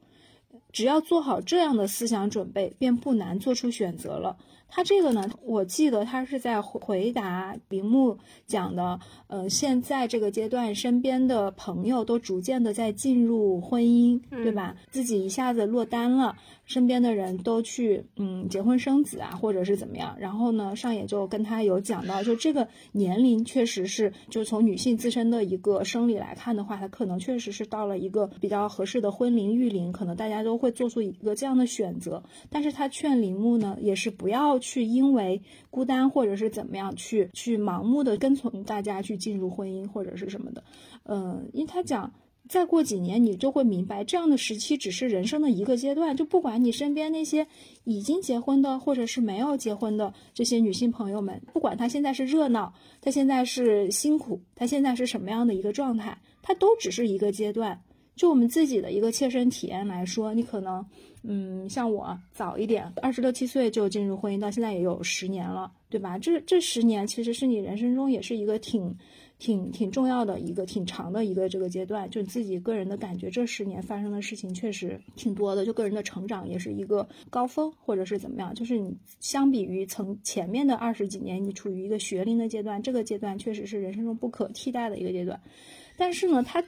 [0.72, 4.38] 只要做好这样的思想准备，便不难做出选择了。
[4.70, 14.76] 他这个呢，我记得他是在回答铃木讲的，呃，现在这个阶段，身边的朋友都逐渐的在进入婚姻，对吧？
[14.90, 16.36] 自己一下子落单了。
[16.70, 20.16] 身边的人都去嗯结婚生子啊，或者是怎么样？
[20.20, 32.24] 然后呢，上野就跟他有讲到，就这个年龄确实是，就从女性自身的一个生理来看的话，她可能确实是到了一个比较合适的婚龄育龄，可能大家都会做出一个这样的选择。
[32.52, 40.64] 但是他劝铃木呢，也是不要去因为孤单或者是怎么样去去盲目的跟从大家去进入婚姻或者是什么的。
[41.06, 42.14] 嗯，因为他讲。
[42.50, 46.18] 再过几年，你就会明白，这样的时期只是人生的一个阶段。
[46.18, 47.46] 就不管你身边那些
[47.84, 57.80] 已经结婚的，或者是没有结婚的这些女性朋友们，不管她现在是热闹，她现在是辛苦，她现在是什么样的一个状态，她都只是一个阶段。
[58.16, 60.84] 就我们自己的一个切身体验来说，你可能，
[61.22, 66.18] 嗯，像我早一点，二十六七岁就进入婚姻，到现在也有十年了，对吧？
[66.18, 68.98] 这这十年其实是你人生中也是一个挺。
[69.40, 85.40] 挺挺重要的一个挺长的一个这个阶段，就自己个人的感觉，这十年发生的事情确实挺多的，就个人的成长也是一个高峰，或者是怎么样，就是你相比于曾前面的二十几年，你处于一个学龄的阶段，这个阶段确实是人生中不可替代的一个阶段。
[85.96, 86.62] 但是呢，它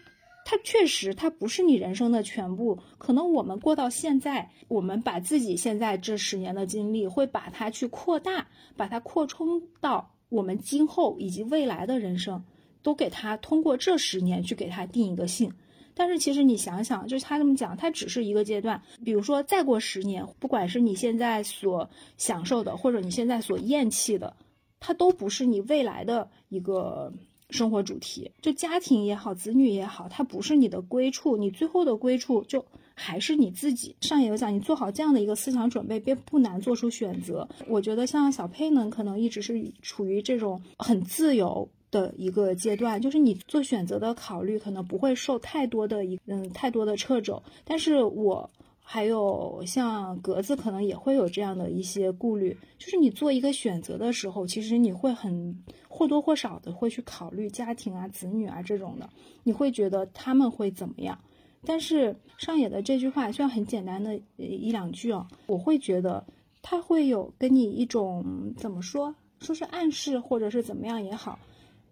[0.46, 12.42] 它确实它不是你人生的全部，可能我们过到现在，我们把自己现在这十年的经历，会把它去扩大，把它扩充到我们今后以及未来的人生。
[12.84, 15.52] 都给他通过这十年去给他定一个性，
[15.94, 18.82] 但是其实你想想，就是他这么讲，他只是一个阶段。
[19.04, 24.36] 比如说再过十年，不管是你现在所享受的，或者你现在所厌弃的，
[24.80, 27.14] 它都不是你未来的一个
[27.50, 28.32] 生活主题。
[28.42, 32.66] 就家庭也好，子女也好，它不是你的归处，你最后的归处就
[32.96, 33.96] 还是你自己。
[34.02, 37.48] 上也有讲，你做好这样的一个思想准备，便不难做出选择。
[37.68, 41.70] 我觉得像小佩呢，可能一直是处于这种很自由。
[41.92, 48.50] 的一个阶段，就是你做选择的考虑可能不会受太多的一嗯太多的掣肘，但是我
[48.82, 55.56] 还有像格子可能也会有这样的一些顾虑，就是你做一个选择的时候，其实你会很
[55.88, 59.10] 或多或少的会去考虑家庭啊、子女啊这种的，
[59.44, 61.18] 你会觉得他们会怎么样？
[61.64, 66.26] 但是上野的这句话虽然很简单的一两句啊，我会觉得
[66.62, 68.26] 他会有跟你一种
[68.58, 71.38] 怎么说，说是暗示或者是怎么样也好。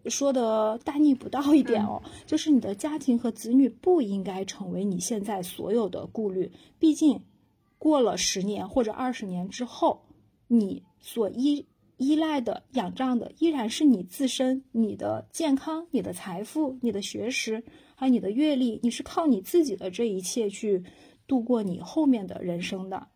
[0.05, 6.51] 说的大逆不道一点哦，就是你的家庭和子女不应该成为你现在所有的顾虑。
[6.79, 7.21] 毕竟，
[7.77, 10.01] 过了十年或者二十年之后，
[10.47, 11.65] 你所依
[11.97, 17.63] 依赖的、仰仗的依然是你自身、你的健康、你的财富、你的学识，
[17.95, 18.79] 还有你的阅历。
[18.81, 20.81] 你是靠你自己的这一切去
[21.27, 23.07] 度过你后面的人生的。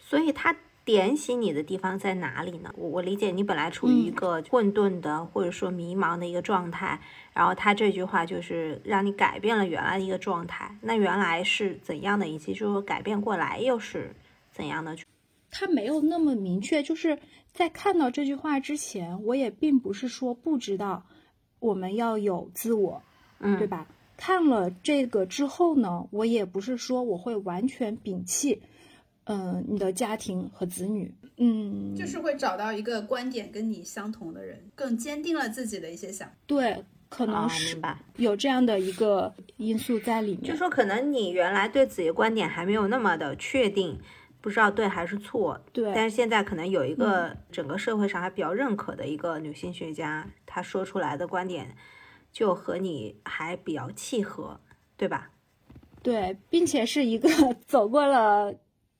[0.00, 0.56] 所以，他。
[0.84, 2.72] 点醒你的地方在哪里呢？
[2.76, 7.00] 我我理解你本来处于一个混沌的或者说迷茫的一个状态，
[7.32, 10.76] 然后他这句话就是让你改变了原来的一个状态。
[10.80, 14.14] 那原来是怎样的，以及说改变过来又是
[14.50, 14.96] 怎样的？
[15.50, 16.82] 他没有那么明确。
[16.82, 17.18] 就是
[17.52, 21.04] 在看到这句话之前，我也并不是说不知道
[21.60, 23.02] 我们要有自我，
[23.38, 23.86] 嗯，对吧？
[24.16, 28.62] 看了这个之后呢，我也不是说我会完全摒弃。
[29.24, 36.28] 嗯，你的家庭和子女，嗯，就是会找到一个观点跟你相同的人，更坚定了自己的一些想。
[36.46, 37.80] 对，可能是
[38.16, 40.42] 有这样的一个因素在里面。
[40.42, 43.96] 就说可能你原来对自己的观点还没有那么的确定，
[44.40, 45.64] 不知道对还是错。
[45.72, 45.92] 对。
[45.94, 51.76] 但是现在可能有一个整个社会上还比较认可的一个女性学家，她说出来的观点
[52.32, 54.58] 就和你还比较契合，
[54.96, 55.30] 对吧？
[56.02, 57.28] 对，并且是一个
[57.68, 58.52] 走过了。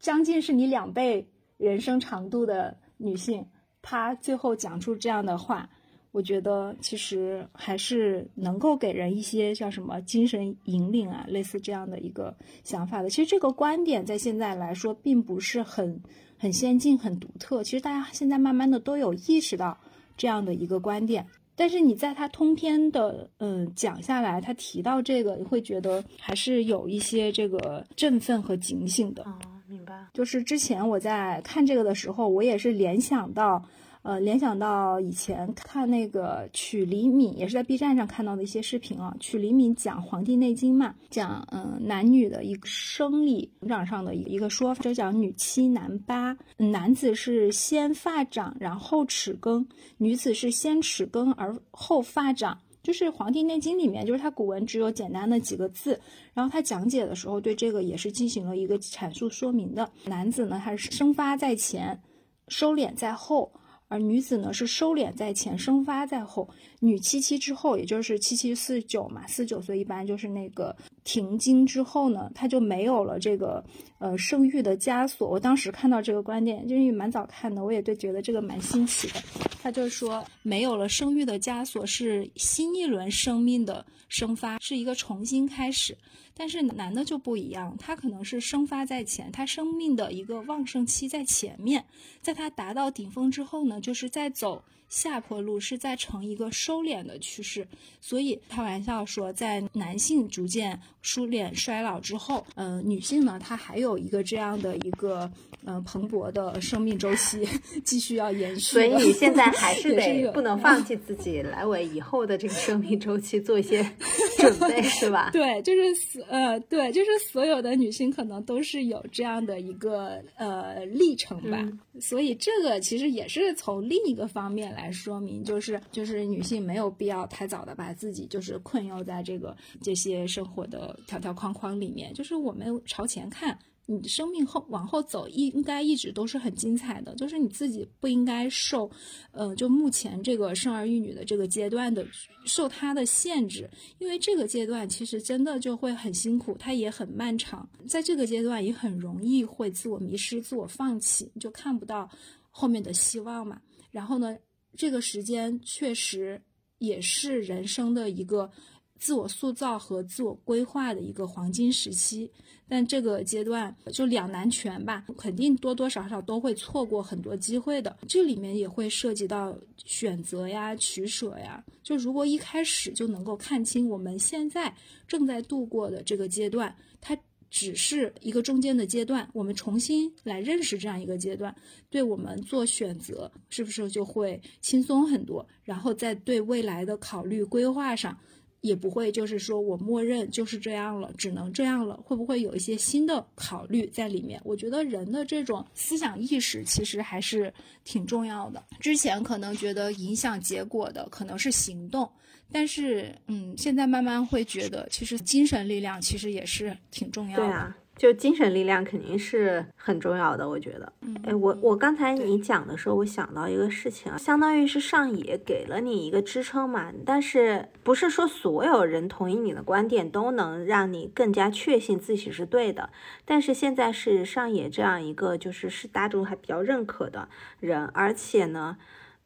[0.03, 3.47] 将近是你两倍人生长度的女性，
[3.81, 5.71] 她最后讲出这样的话，
[6.11, 13.09] 我觉得其实还是能够给人一些叫什么精神引领啊，类似这样的一个想法的。
[13.09, 16.03] 其实这个观点在现在来说并不是很
[16.37, 17.63] 很先进、很独特。
[17.63, 19.79] 其实大家现在慢慢的都有意识到
[20.17, 29.25] 这样的一个观点，但是你在他通篇的嗯讲下来，他提到这个，你会觉得还是有一些这个振奋和警醒的。
[29.73, 33.65] 明白，就是之前我在看这个的时候，我也是联想到，
[34.03, 39.17] 呃，联想到以前看那个曲黎敏，也是在 B 站上看到的一些视频啊。
[39.19, 49.65] 曲黎敏讲《黄帝内经》嘛，讲嗯男女的一个生理成长上的一个说法，就讲女七男八，男子是先发长，然后齿更；
[49.97, 52.59] 女子是先齿更而后发长。
[52.83, 56.01] 就是《黄帝内经》里面，就是它古文只有简单的几个字，
[56.35, 59.91] 然后它讲解的时候对这个也是进行了一个阐述说明的。
[60.07, 62.01] 男子呢，他是生发在前，
[62.49, 63.53] 收敛在后。
[63.89, 66.49] 而女子呢是收敛在前，生发在后。
[66.85, 73.65] 女七七之后，也就是七七四九嘛，四九岁一般就是那个停经之后呢，她就没有了这个
[73.99, 75.29] 呃生育的枷锁。
[75.31, 79.23] 我当时看到这个观点，就因为蛮早看的，我也对觉得这个蛮新奇的。
[79.63, 85.97] 他就说，没有了生育的枷锁，是新一轮生命的生发，是一个重新开始。
[86.35, 91.85] 但是男的就不一样，他可能是生发在前，他生命的一个旺盛期在前面，
[92.21, 97.67] 在他达到顶峰之后呢，就是在走下坡路，是在呈一个收敛的趋势。
[97.99, 105.31] 所以开玩笑说，在男性逐渐收敛衰老之后，嗯，女性呢，她还有一个这样的一个
[105.65, 107.49] 嗯蓬勃的生命周期
[107.83, 108.61] 继续要延续。
[108.75, 113.83] 所以你现在还是 得不能放弃自己，来为以后的这个生命周期做一些
[114.37, 115.31] 准备，是吧？
[115.33, 115.81] 对，就是。
[116.29, 121.59] 呃，对，就是所有的女性可能都是有这样的一个呃历程吧，
[122.01, 133.57] 所以这个其实也是从另一个方面来来说明，就是就是女性没有必要太早的把自己就是困囿在这个这些生活的条条框框里面，就是我们朝前看。
[133.85, 137.13] 你生命后往后走，应应该一直都是很精彩的。
[137.17, 138.89] 就是你自己不应该受，
[139.33, 142.07] 呃，就目前这个生儿育女的这个阶段的
[142.47, 143.69] 受它的限制，
[143.99, 147.69] 因为这个阶段其实真的就会很辛苦，它也很漫长。
[147.89, 152.09] 在这个阶段也很容易会自我迷失、自我放弃，就看不到
[152.51, 153.61] 后面的希望嘛。
[153.91, 154.39] 然后呢，
[154.77, 156.43] 这个时间确实
[156.79, 158.51] 也是人生的一个。
[158.99, 162.31] 自我塑造和自我规划的一个黄金时期。
[162.69, 167.99] 但这个阶段就两难全吧，肯定多多少少都会错过很多机会的。
[168.07, 171.65] 这里面也会涉及到选择呀、取舍呀。
[171.83, 174.73] 就如果一开始就能够看清我们现在
[175.09, 177.19] 正在度过的这个阶段，它。
[177.53, 181.55] 只是一个中间的阶段，我们重新来认识这样一个阶段，
[181.91, 185.47] 对我们做选择是不是就会轻松很多？
[185.63, 188.19] 然后在对未来的考虑规划上，
[188.63, 194.41] 也不会就是说我默认就是这样了，只能这样了，会不会有一些新的考虑在里面？
[194.45, 197.53] 我觉得人的这种思想意识其实还是
[197.85, 198.65] 挺重要的。
[198.81, 202.11] 之前可能觉得影响结果的可能是行动。
[202.55, 207.47] 但是，嗯，现在慢慢会觉得，其实精神力量其实也是挺重要的。
[207.47, 210.93] 对啊，就精神力量肯定是很重要的，我觉得。
[211.23, 222.91] 哎，我我刚才你讲的时候，我想到一个事情啊，相当于是上野给了你一个支撑嘛，但是不是说所有人同意你的观点都能让你更加确信自己是对的。
[223.25, 227.29] 但是现在是上野这样一个就是是大众还比较认可的
[227.61, 228.79] 人，而且呢，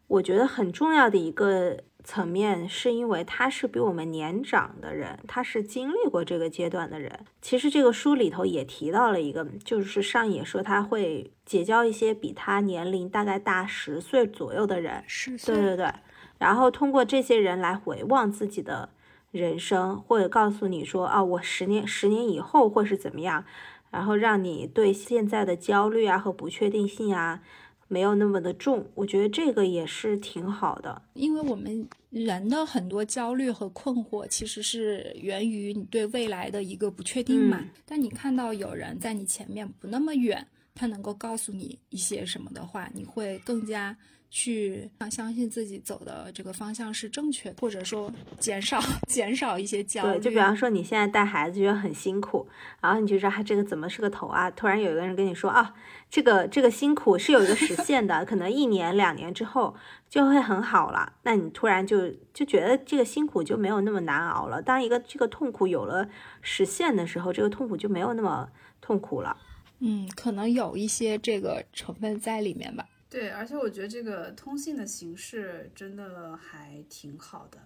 [0.07, 1.79] 我觉得很重要的一个。
[2.07, 7.19] 层面是因为他是比我们年长的人，他是经历过这个阶段的人。
[7.43, 15.93] 其实这个书里头也提到了一个，就是上野说他会结交一些比他年龄大概大十岁左右的人，十岁，对对对。
[16.39, 18.91] 然后通过这些人来回望自己的
[19.33, 23.45] 人生，或者告诉你说啊，我十年十年以后会是怎么样，
[23.91, 27.43] 然后让你对现在的焦虑啊和不确定性啊。
[27.89, 37.65] 没有那么的重，我觉得这个也是挺好的，因为我们人的很多焦虑和困惑，其实是源于你对未来的一个不确定嘛。
[37.85, 43.97] 但你看到有人在你前面不那么远，他能够告诉你一些什么的话，你会更加。
[44.39, 48.79] 去相信自己走的这个方向是正确的，或者说减少
[49.09, 50.19] 减少一些焦虑。
[50.19, 52.47] 对，就比方说你现在带孩子觉得很辛苦，
[52.83, 54.51] 然后你就说他这个怎么是个头啊？
[54.51, 55.75] 突然有一个人跟你说啊，
[56.11, 59.75] 这个这个辛苦是有一个实现的，可能一年两年之后
[60.07, 61.15] 就会很好了。
[61.23, 64.61] 那你突然就就觉得这个辛苦就没有那么难熬了。
[64.61, 66.07] 当一个这个痛苦有了
[66.43, 68.51] 实现的时候，这个痛苦就没有那么
[68.83, 69.35] 痛苦了。
[69.79, 72.85] 嗯，可能有一些这个成分在里面吧。
[73.17, 77.59] 对，而且我觉得这个通信的形式真的还挺好的，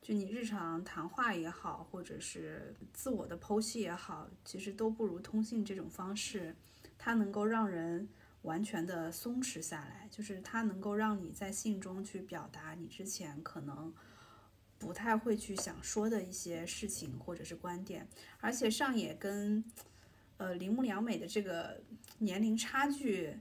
[0.00, 6.56] 就你日常谈话也好，或者是自我的剖析也好，其实都不如通信这种方式，
[6.96, 8.08] 它能够让人
[8.40, 13.92] 完全的松弛下来，就是它能够让你在信中去表达你之前可能
[14.78, 18.08] 不太会去想说的一些事情或者是观点，
[18.40, 19.62] 而且上野跟
[20.38, 21.82] 呃铃木良美的这个
[22.16, 23.36] 年龄差距。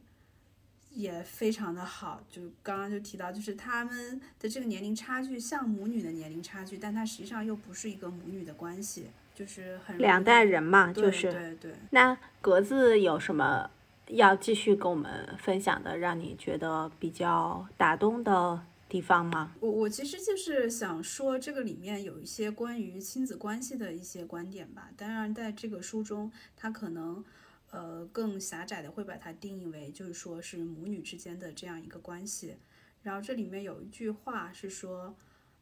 [0.95, 11.73] 也非常的好，就刚刚就提到，就是他们的这个年龄差距像母女的年龄差距，但它实际上又不是一个母女的关系，就是很两代人嘛，就是对对。
[11.89, 13.69] 那格子有什么
[14.07, 19.51] 要继续跟我们分享的，让你觉得比较打动的地方吗？
[19.59, 24.89] 我我其实就是想说，这个里面有一些关于亲子关系的一些观点吧。
[24.95, 27.21] 当然，在这个书中，它可能。
[27.75, 32.55] 呃，更狭窄的会把它定义为，就是说是母女之间的这样一个关系。
[33.03, 35.13] 然后这里面有一句话是说，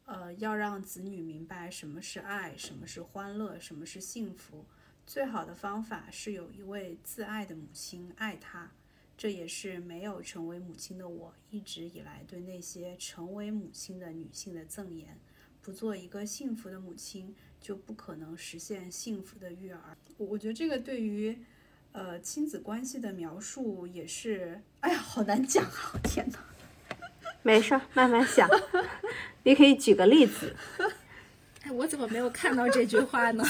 [0.06, 4.64] 呃，要让子女明白什么是爱，什么是欢乐，什么是幸福。
[5.08, 8.72] 最好的方法是有一位自爱的母亲爱他。
[9.18, 15.18] 这也是没有成为母亲的我一直以来对那些成为母亲的女性的赠言。
[15.64, 19.98] 不做一个幸福的母亲，就不可能实现幸福的育儿。
[20.18, 21.36] 我我觉得这个对于。
[21.94, 25.94] 呃，亲子关系的描述也是，哎呀，好难讲啊！
[26.04, 26.40] 天哪，
[27.44, 28.50] 没事儿，慢慢想。
[29.44, 30.56] 你可以举个例子。
[31.62, 33.44] 哎，我怎么没有看到这句话呢？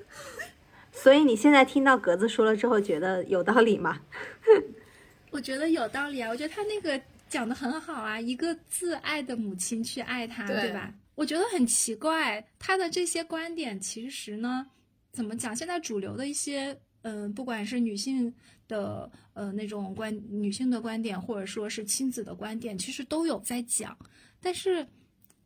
[0.92, 4.00] 所以你现在听到格子说了之后，觉得有道理吗？
[5.30, 6.30] 我觉得有道理啊！
[6.30, 6.98] 我觉得他那个
[7.28, 10.90] 讲的很好啊，一个自爱的母亲去爱他，对吧？
[11.14, 14.66] 我觉得很奇怪，他的这些观点其实呢，
[15.12, 15.54] 怎么讲？
[15.54, 16.80] 现在主流的一些。
[17.02, 18.32] 嗯，不管是女性
[18.66, 23.96] 的呃那种观女性的观点，或者说是亲子的观点，其实都有在讲。
[24.40, 24.86] 但是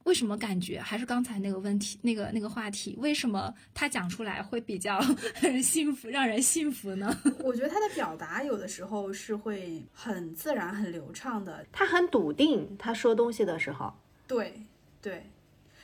[0.04, 5.00] 为什么感觉还是刚才那个问题，那个那个话题，为什么他讲出来会比较
[5.62, 7.16] 幸福，让人幸福呢？
[7.44, 13.92] 我觉得他的表达有的时候是会很自然、很流畅的，他很笃定，他说东西的时候。
[14.26, 14.54] 对
[15.00, 15.24] 对。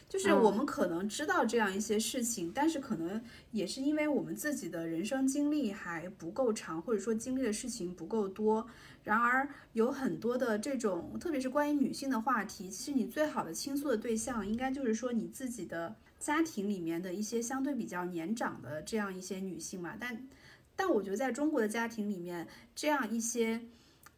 [0.09, 8.66] 就是我们可能知道这样一些事情，但是可能也是因为我们自己的人生经历还不够长，或者说经历的事情不够多。
[9.04, 20.26] 然而有很多的这种，特别是关于女性的话题，其实你最好的倾诉的对象，应该就是说你自己的家庭里面的一些相对比较年长的这样一些女性嘛，但
[20.74, 23.61] 但我觉得在中国的家庭里面，这样一些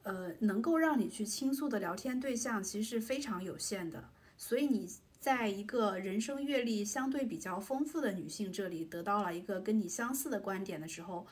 [0.03, 4.89] 呃能够让你去倾诉的聊天对象其实是非常有限的，所以你
[5.21, 11.27] 在一个人生阅历相对比较丰富的女性这里得到了一个跟你相似的观点的时候。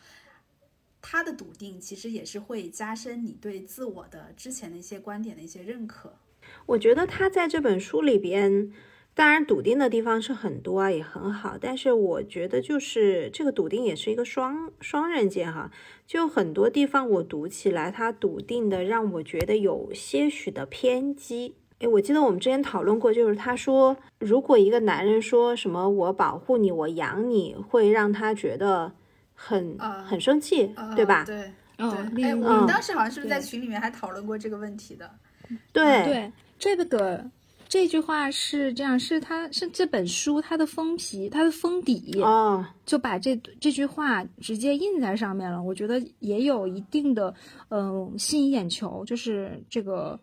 [1.01, 6.19] 她的笃定其实也是会加深你对自我的之前的一些观点的一些认可。
[6.67, 8.73] 我觉得她在这本书里边，
[9.15, 11.57] 当然笃定的地方是很多啊，也很好。
[11.59, 15.71] 但是我觉得就是这个笃定也是一个双双刃剑哈。
[16.05, 21.55] 就很多地方我读起来，他笃定的让我觉得有些许的偏激。
[21.81, 28.93] 诶，我记得我们之前讨论过，就是他说，如果一个男人说什么“我保护你，我养你”，会让他觉得
[29.35, 31.25] 很很生气，对吧？
[31.25, 32.25] 对，嗯，对。
[32.25, 35.09] 哎，我们当时好像是不是在群里面还讨论过这个问题的？
[35.73, 37.25] 对对，这个
[37.69, 45.63] 这句话是这样，是他是这本书它的封皮，它的封底哦，就把这这句话直接印在上面了。
[45.63, 47.33] 我觉得也有一定的
[47.69, 50.19] 嗯吸引眼球，就是这个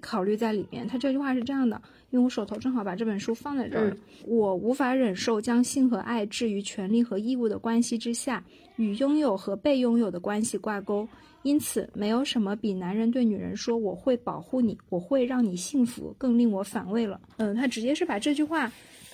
[0.00, 0.86] 考虑在里面。
[0.86, 1.80] 他这句话是这样的，
[2.10, 8.44] 因为我手头正好把这本书放在这儿，我无法忍受将性和爱置于权利和义务的关系之下，
[8.76, 11.08] 与拥有和被拥有的关系挂钩。
[11.42, 17.18] 因此，没有什么比男人对女人说“我会保护你，我会让你幸福”更令我反胃了。
[17.38, 18.70] 嗯，他直接是把这句话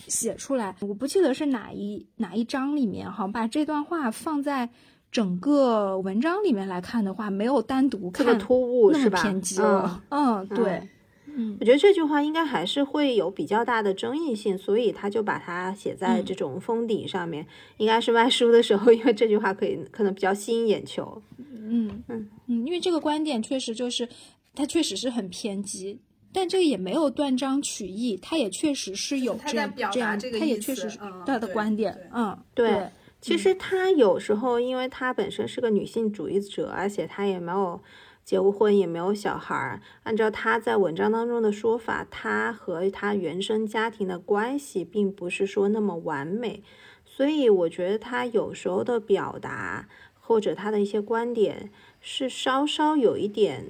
[0.09, 4.69] 写出来，我不记得是哪一哪一章里面哈，把这段话放在
[5.17, 9.23] 整个文章里面来看的话，没有单独看特别突兀是吧？
[9.23, 10.03] 偏激了。
[10.11, 10.87] 嗯，对。
[11.35, 17.47] 嗯，我觉得这句话应该还是会有比较大的争议性，所以他就把它写在这种封底上面，
[17.79, 21.23] 应该是卖书的时候，因为这句话可以可能比较吸引眼球。
[21.39, 24.07] 嗯嗯嗯，因为这个观点确实就是，
[24.55, 25.99] 它确实是很偏激，
[26.31, 31.99] 但这个也没有断章取义，它也确实是有这样这样，它也确实是他的观点。
[32.13, 32.87] 嗯，对，
[33.21, 37.81] 其实她有时候，因为她本身是个女性主义者，而且她也没有
[38.25, 39.81] 结过婚，也没有小孩儿。
[40.05, 46.63] 按照她在文章当中的说法，她和她原生家庭的关系并不是说那么完美，
[47.05, 49.89] 所以我觉得她有时候的表达。
[50.29, 53.65] 或者她的一些观点是稍稍有一点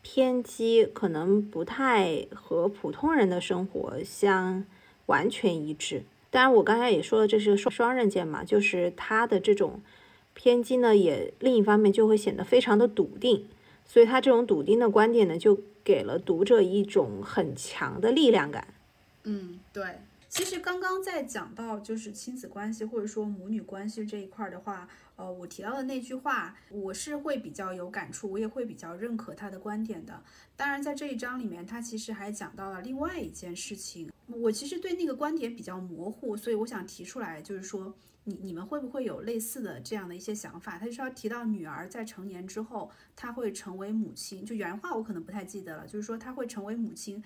[0.00, 4.64] 偏激，可能不太和普通人的生活相
[5.06, 6.04] 完全一致。
[6.32, 9.82] 当然，我刚才也说了，这是个双双刃剑嘛，就是他的这种
[10.32, 13.46] 偏激呢，也另一方面就会显得非常的笃定，
[13.84, 18.66] 所以他这种笃定的观点呢，就给了读者一种很强的力量感。
[19.24, 19.84] 嗯，对。
[20.30, 24.88] 其实刚刚在讲到就是亲子关系或者说母女关系这一块的话。
[25.16, 30.22] 呃，我提到的那句话，我是会比较有感触，我也会比较认可他的观点的。
[30.56, 34.10] 当然，在这一章里面，他其实还讲到了另外一件事情。
[34.26, 37.94] 我其实对那个观点比较模糊，所以我想提出来，就是说，
[38.24, 40.78] 你你们会不会有类似的这样的一些想法？
[40.78, 47.22] 他就是要提到女儿在成年之后，她会成为母亲，就原话我可能不太记得了，就是说她会成为母亲。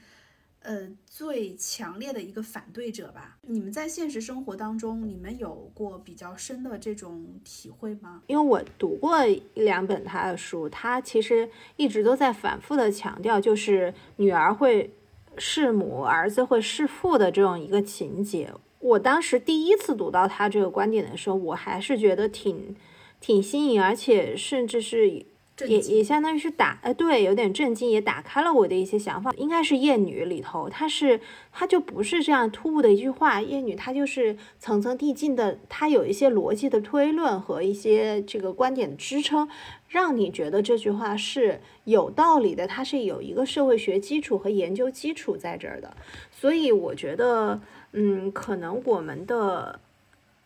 [0.66, 3.38] 呃，最强烈的一个反对者吧。
[3.42, 8.22] 你们在现实生活当中，你们有过比较深的这种体会吗？
[8.26, 14.90] 因为我读过一两本他的书，他其实一直都在反复的强调，就是女儿会
[15.36, 18.52] 弑母，儿子会弑父的这种一个情节。
[18.80, 22.74] 我当时第一次读到他这个观点的时候，我还是觉得挺
[23.20, 25.26] 挺新颖，而且甚至是。
[25.64, 29.32] 也也相当于是打，呃，对，有点震惊，也打开了我的一些想法。
[29.38, 31.18] 应该是《厌女》里头，它是，
[31.50, 39.48] 它就不是这样突兀的一句话，《厌女》它就是层层递进的，它有一些逻辑的推论和一些这个观点的支撑，
[39.88, 45.96] 让你觉得这句话是有道理的，它是有一个社会学基础和研究基础在这儿的。
[46.30, 49.80] 所以我觉得，嗯，可能我们的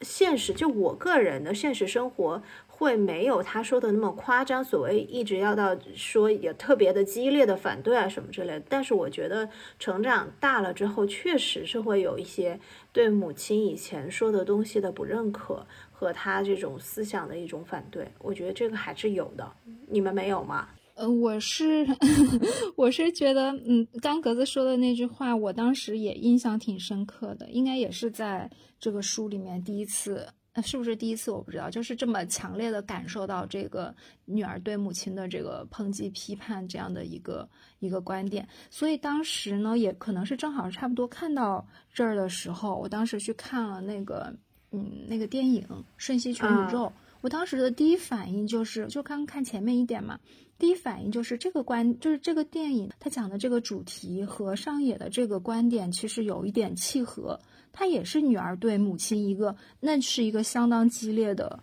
[0.02, 2.42] 现实，就我个人的现实生活。
[2.80, 8.62] 会没有他说的那么夸张，所谓一直要到说也特别的激烈的反对啊什么之类的。
[8.70, 9.46] 但是我觉得
[9.78, 12.58] 成长大了之后，确实是会有一些
[12.90, 18.08] 对母亲以前说的东西的不认可和他这种思想的一种反对。
[18.18, 19.46] 我觉得这个还是有的，
[19.86, 20.66] 你们没有吗？
[20.94, 21.86] 嗯，我是
[22.76, 30.26] 我是觉得，嗯，刚格子说的那句话，我当时也印象挺深刻的，应该也是在这个书里面第一次。
[30.60, 31.30] 那是不是第一次？
[31.30, 33.94] 我不知道，就是这么强烈的感受到这个
[34.26, 37.48] 女儿对母亲的这个抨击、批判这样的一个
[37.78, 38.46] 一个观点。
[38.68, 44.30] 所以当时呢，也可能是正好差不多看到这儿的时候，我当时去看了那个
[44.70, 45.62] 嗯那个电影
[45.96, 46.84] 《瞬息全宇宙》。
[47.22, 50.20] 我当时的第一反应就是，就刚看前面一点嘛，
[50.58, 57.40] 第一反应就是这个观，就是这个电影它讲的这个主题和上野的这个观点其实有一点契合。
[57.72, 61.58] 他也是女儿对母亲一个，那是一个相当激烈的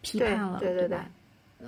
[0.00, 0.98] 批判了，对对对，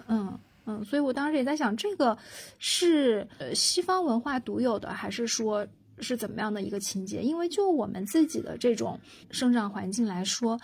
[0.09, 2.17] 嗯嗯，所以我当时也在想，这个
[2.59, 5.67] 是呃西方文化独有的，还是说
[5.99, 7.23] 是怎么样的一个情节？
[7.23, 8.99] 因为就我们自己的这种
[9.31, 10.61] 生长环境来说。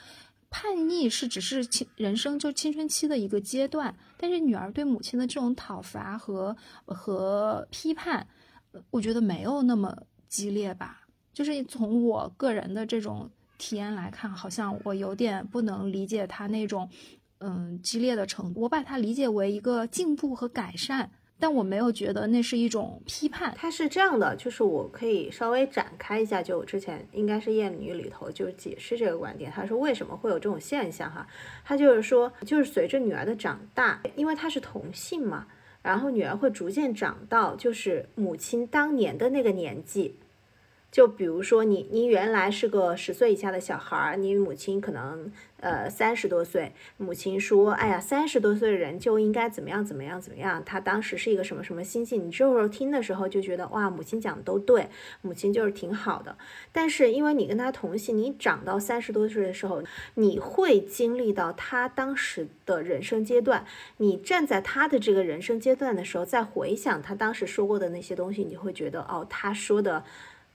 [0.51, 6.57] 叛逆是只是青人生就青春期的一个阶段，但是女儿对母亲的这种讨伐和
[6.87, 8.27] 和批判，
[8.91, 9.95] 我觉得没有那么
[10.27, 11.03] 激烈吧。
[11.39, 16.91] 就是从我个人的这种体验来看，好像我有点不能理解他那种
[17.39, 18.63] 嗯激烈的程度。
[18.63, 21.09] 我把它理解为一个进步和改善。
[21.39, 31.25] 但我没有觉得那是一种批判，他是这样的，就是我可以稍微展开一下，就之前应该是《艳女》里头就解释这个观点，他说为什么会有这种现象哈，
[31.65, 35.47] 他就是说，就是随着女儿的长大，因为她是同性嘛，
[35.81, 40.17] 然后女儿会逐渐长到就是母亲当年的那个年纪。
[40.91, 45.31] 就比如说你，你原来是个十岁以下的小孩儿，你母亲可能
[45.61, 50.63] 呃三十多岁，母亲说，哎呀，三十多岁的人就应该怎么样怎么样怎么样。
[50.65, 52.27] 他当时是一个什么什么心境？
[52.27, 54.89] 你这时候听的时候就觉得哇，母亲讲的都对，
[55.21, 56.39] 母亲就是挺好的。
[56.73, 59.83] 但是因为你跟他同性，你长到三十多岁的时候，
[60.15, 63.67] 你会经历到他当时的人生阶段，
[63.99, 70.03] 你站在他的这个人生阶段的时候，再回想他当时说过的那些东西，你会觉得哦，他说的。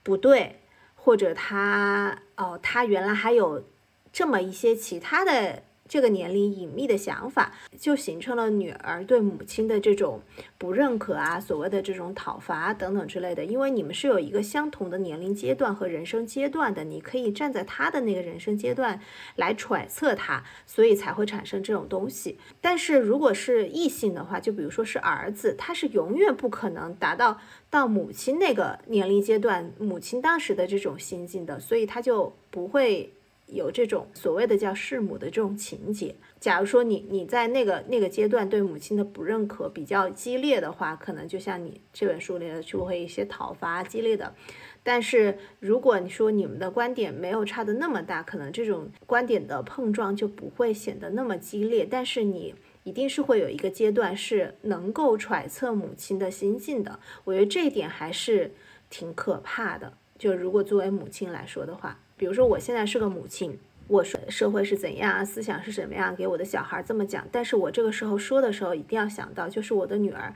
[0.04, 0.60] 不对，
[0.94, 3.64] 或者他哦，他原来还有
[4.12, 5.63] 这么一些其他的。
[5.86, 10.20] 这个年龄隐秘的想法，就形成了女儿对母亲的这种
[10.56, 13.44] 不认可啊，所谓的这种讨伐等等之类的。
[13.44, 18.98] 因为你们是有一个相同的年龄阶段和人生阶段的，你可以站在他的那个人生阶段
[19.36, 22.38] 来揣测他，所以才会产生这种东西。
[22.62, 33.12] 但是如果是异性的话，就比如说是儿子，他是永远不可能达到到母亲那个年龄阶段，母亲当时的这种心境的，所以他就不会。
[33.54, 36.14] 有这种所谓的叫弑母的这种情节。
[36.38, 44.34] 假如说你你在那个那个阶段对母亲的不认可比较激烈的话，可能就像你这本书里的就会一些讨伐激烈的。
[44.82, 51.86] 但是如果你说你们的观点没有差的那么大，可能这种观点的碰撞就不会显得那么激烈。
[51.90, 57.00] 但是你一定是会有一个阶段是能够揣测母亲的心境的。
[57.24, 58.52] 我觉得这一点还是
[58.90, 59.94] 挺可怕的。
[60.18, 61.98] 就如果作为母亲来说的话。
[62.16, 63.58] 比如说，我现在是个母亲，
[63.88, 67.26] 我说社会是怎样，思想是什么样，给我的小孩这么讲。
[67.32, 70.34] 但是我这个时候说的时候，一定要想到，就是我的女儿，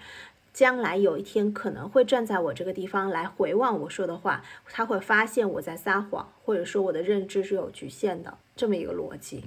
[0.52, 9.44] 将来有一天可能会站在我这个地方来回望我说的话，他会发现我在撒谎，或者说我的认知是有局限的，这么一个逻辑。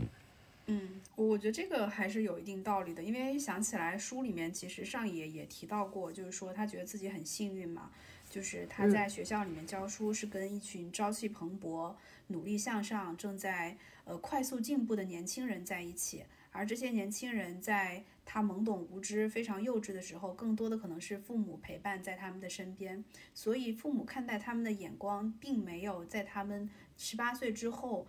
[0.68, 7.90] 嗯，我觉得这个还是有一定道理的，因为想起来书里面其实上野也提到过，就是说他觉得自己很幸运嘛。
[8.30, 11.92] 就是他在学校里面教书，是跟一群朝气蓬勃、
[12.32, 16.24] 努力向上、正在呃快速进步的年轻人在一起。
[16.54, 23.04] 而这些年轻人在他懵懂无知、非常幼稚的时候，更多的可能是父母陪伴在他们的身边。
[23.34, 28.06] 所以父母看待他们的眼光，并没有在他们十八岁之后，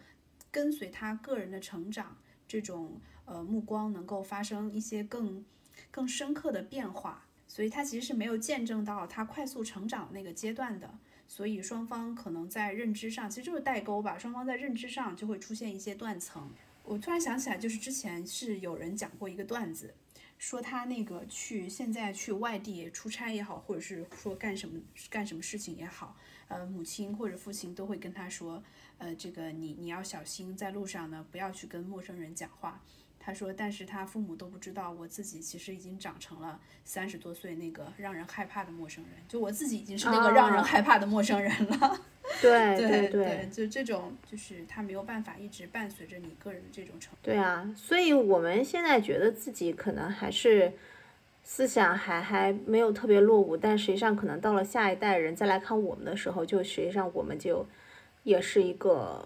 [0.50, 2.16] 跟随他个人的成长，
[2.48, 5.44] 这种呃目光能够发生一些更
[5.92, 7.26] 更深刻的变化。
[7.46, 10.98] 所以他其实是没有见证到他快速成长那个阶段的，
[11.34, 16.50] 所以双方可能在认知上其实就是代沟吧，双方在认知上就会出现一些断层。
[16.84, 19.94] 我突然想起来，就是之前是有人讲过一个段子，
[20.36, 24.78] 说他那个去现在去外地出差也好，或者是说干什么
[25.08, 26.14] 干什么事情也好，
[26.48, 28.62] 呃，母亲或者父亲都会跟他说，
[28.98, 32.78] 呃，这个你你要小心，在路上呢不要去跟陌生人讲话。
[33.24, 39.12] 他说：“但是他父母都不知道，我自己其实已经长成了三十多岁那个让人害怕的陌生人。
[39.28, 42.00] 就我自己已经是那个让人害怕的陌生人了。
[42.42, 47.14] 对对对，就这种，就是他没有办法一直伴随着你个人的这种成。
[47.22, 50.72] 对啊，所以我们现在觉得自己可能还是
[51.44, 57.64] 思想还还没有特别落伍，但实际上可能到了下一代人再来看我们的时候，就实际上我们就
[58.24, 59.24] 也是一个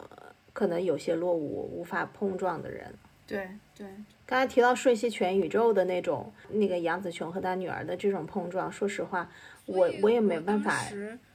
[0.53, 2.93] 可能有些落伍、无法碰撞的人。”
[3.27, 3.87] 对对，
[4.25, 9.29] 刚才提到瞬息全宇宙的那种，那个杨紫琼和她女儿的这种碰撞，说实话，
[9.65, 10.85] 我我也没办法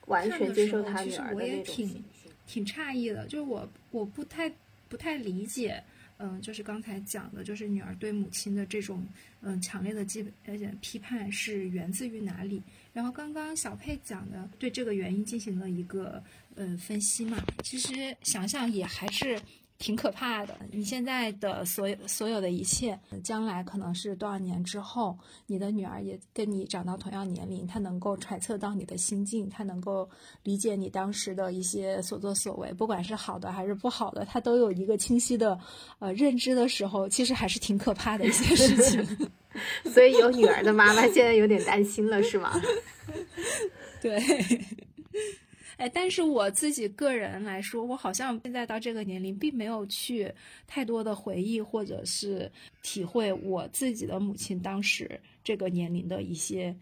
[0.06, 1.76] 完全接受她女儿的那种。
[1.76, 2.04] 挺
[2.48, 4.50] 挺诧异的，就是我我不太
[4.88, 5.84] 不太理解，
[6.18, 9.06] 嗯，就是刚才讲的，就是女儿对母亲的这种
[9.42, 12.64] 嗯强烈的基本而且批判是源自于哪里？
[12.94, 16.24] 然后刚刚小佩讲的对这个原因进行了一个
[16.56, 19.38] 呃分析嘛，其实想想也还是。
[19.82, 20.56] 挺可怕的。
[20.72, 25.18] 你现在的所有所有的一切，将来可能是多少年之后，
[25.48, 30.08] 你的女儿也跟你长到同样年龄，她能够揣测到你的心境，她能够
[30.44, 35.60] 理解你当时的一些所作所为，不管是好的还是不好的，她都有一个清晰的
[36.00, 39.30] 呃认知的时候，其实还是挺可怕的一些事情。
[39.92, 42.62] 所以有女儿的妈妈现在有点担心了，是吗？
[44.00, 44.22] 对。
[45.82, 50.32] 哎，但是我自己个人来说，我好像现在到这个年龄，并没有去
[50.68, 52.52] 太多的回忆或者是
[52.84, 56.76] 体会我自己的母亲当时这个年龄的一些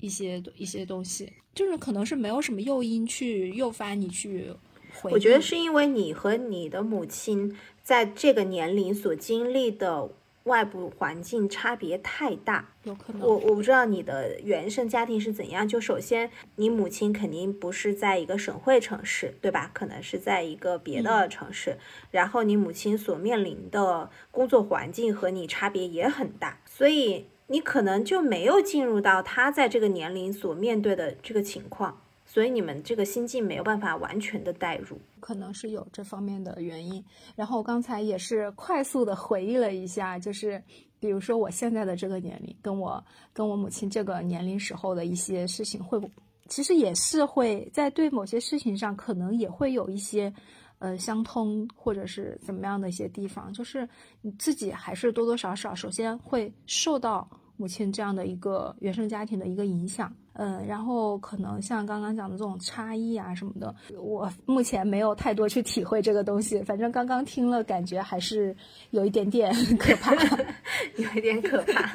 [0.00, 4.52] 一些一些东西，就是可能是没有什么诱因去诱发你去
[5.00, 5.12] 回。
[5.12, 10.10] 我觉得是因为你和你的母亲在这个年龄所经历的。
[10.44, 13.22] 外部环境差别太大，有可能。
[13.22, 15.66] 我我不知道你的原生家庭是怎样。
[15.66, 19.70] 就首先，你母亲肯定不是在一个省会城市，对吧？
[19.72, 21.78] 可能是在一个别的城市。
[22.10, 32.01] 然后，你母亲所面临的工作环境和你差别也很大，所以你可能就没有进入到她在这个年龄所面对的这个情况。
[32.32, 37.04] 所以你们这个心境没有办法完全的代入，可能是有这方面的原因。
[37.36, 40.62] 然后我刚才也是快速的回忆了一下，就是
[40.98, 43.04] 比如说我现在的这个年龄，跟我
[43.34, 46.00] 跟我母亲这个年龄时候的一些事情，会
[46.48, 50.32] 其实也是会在对某些事情上，可能也会有一些
[50.78, 53.86] 呃相通或者是怎么样的一些地方，就是
[54.22, 57.28] 你自己还是多多少少首先会受到
[57.62, 60.12] 母亲这样的一个原生家庭的一个影响。
[60.32, 66.60] 嗯，然后可能像刚刚讲的这种差异啊什么的，我目前没有太多去体会这个东西。
[66.62, 68.56] 反正刚刚听了，感觉还是
[68.90, 70.12] 有一点点 可怕，
[70.96, 71.92] 有一点可怕。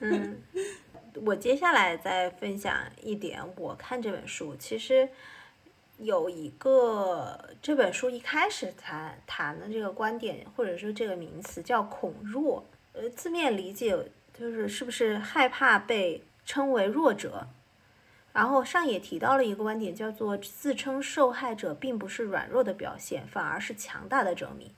[0.00, 0.36] 嗯，
[1.24, 5.06] 我接下来再分享一点，我看这本书，其实
[5.98, 12.64] 有一个这本书一开始谈谈的这个观点，或者说这个名词叫“恐弱”，
[12.94, 13.94] 呃，字面理解
[14.38, 16.22] 就是是不是害怕被。
[16.48, 17.48] 称为弱者，
[18.32, 24.70] 然后上也提到了一个观点，叫做自称受害者并不是软弱的表现，反而是强大的证明。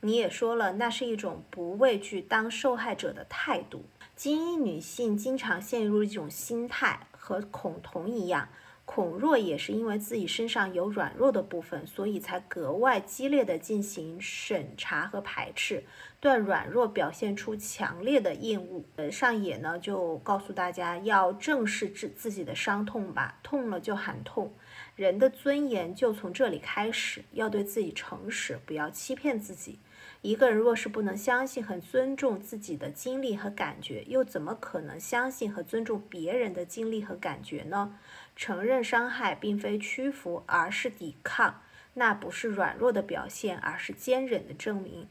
[0.00, 3.84] 你也说了，那是一种不畏惧当受害者的态度。
[4.16, 8.48] 精英女性经常陷入一种心态，和恐同一样。
[8.94, 15.84] 恐弱也是因为自己身上有软弱的部分，所以才格外激烈的进行审查和排斥，
[16.20, 18.84] 对软弱表现出强烈的厌恶。
[18.96, 24.52] 呃，上野呢就告诉大家要正视自自己的伤痛吧，痛了就喊痛。
[24.94, 29.78] 人的尊严就从这里开始，要对自己诚实，不要欺骗自己。
[30.20, 37.98] 一个人若是不能相信和尊重自己的经历和感觉，又怎么可能相信和尊重别人的经历和感觉呢？
[38.34, 41.62] 承认伤害并非屈服，而是抵抗，
[41.94, 45.08] 那不是软弱的表现，而是坚忍的证明。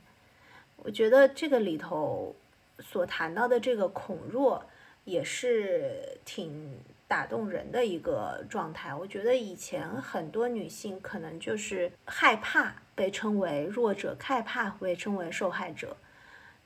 [0.77, 2.35] 我觉得这个里头
[2.79, 4.65] 所谈到的这个恐弱，
[5.05, 8.93] 也是挺打动人的一个状态。
[8.93, 15.95] 我觉得以前很多女性可能就是害怕被称为弱者，害怕被称为受害者，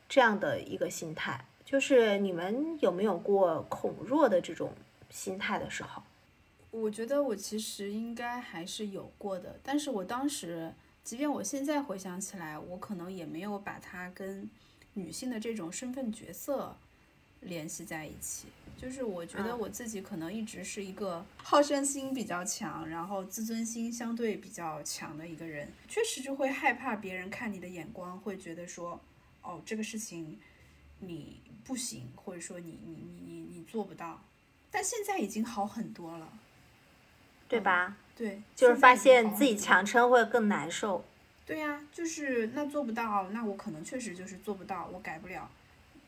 [0.07, 1.45] 这样的一个心态。
[1.65, 4.71] 就是你们有没有过恐弱的这种
[5.09, 6.03] 心态的时候？
[6.81, 10.73] 我觉得我其实应该还是有过的，但是我当时，
[11.05, 14.49] 即便我现在回想起来，我可能也没有把它跟
[14.93, 16.75] 女性的这种身份角色
[17.39, 18.47] 联系在一起。
[18.77, 28.99] 就是我觉得我自己可能一直是一个好胜心比较强，然后自尊心相对比较强的一个人，确实就会害怕别人看你的眼光，会觉得说，
[29.41, 30.37] 哦，这个事情
[30.99, 34.21] 你不行，或者说你你你你你做不到。
[34.69, 36.37] 但现在已经好很多了。
[37.47, 37.95] 对吧？
[38.17, 41.03] 对，就是发现自己强撑会更难受。
[41.45, 45.49] 对呀，就是那做不到，那我可能确实就是做不到，我改不了，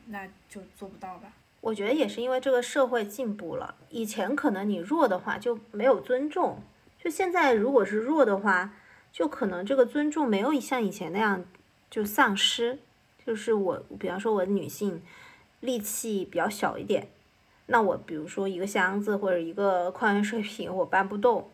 [0.08, 1.32] 那就做不到吧。
[1.62, 6.62] 我觉得也是因为这个社会进步了，以前可能你弱的话就没有尊重，
[7.04, 8.74] 就现在如果是弱的话，
[9.12, 11.46] 就可能这个尊重没有像以前那样
[11.90, 12.80] 就丧失。
[13.26, 15.02] 就是我，比方说我女性
[15.60, 17.10] 力气比较小一点。
[17.70, 21.52] 那我比如说一个箱子或者一个矿泉水瓶，我搬不动，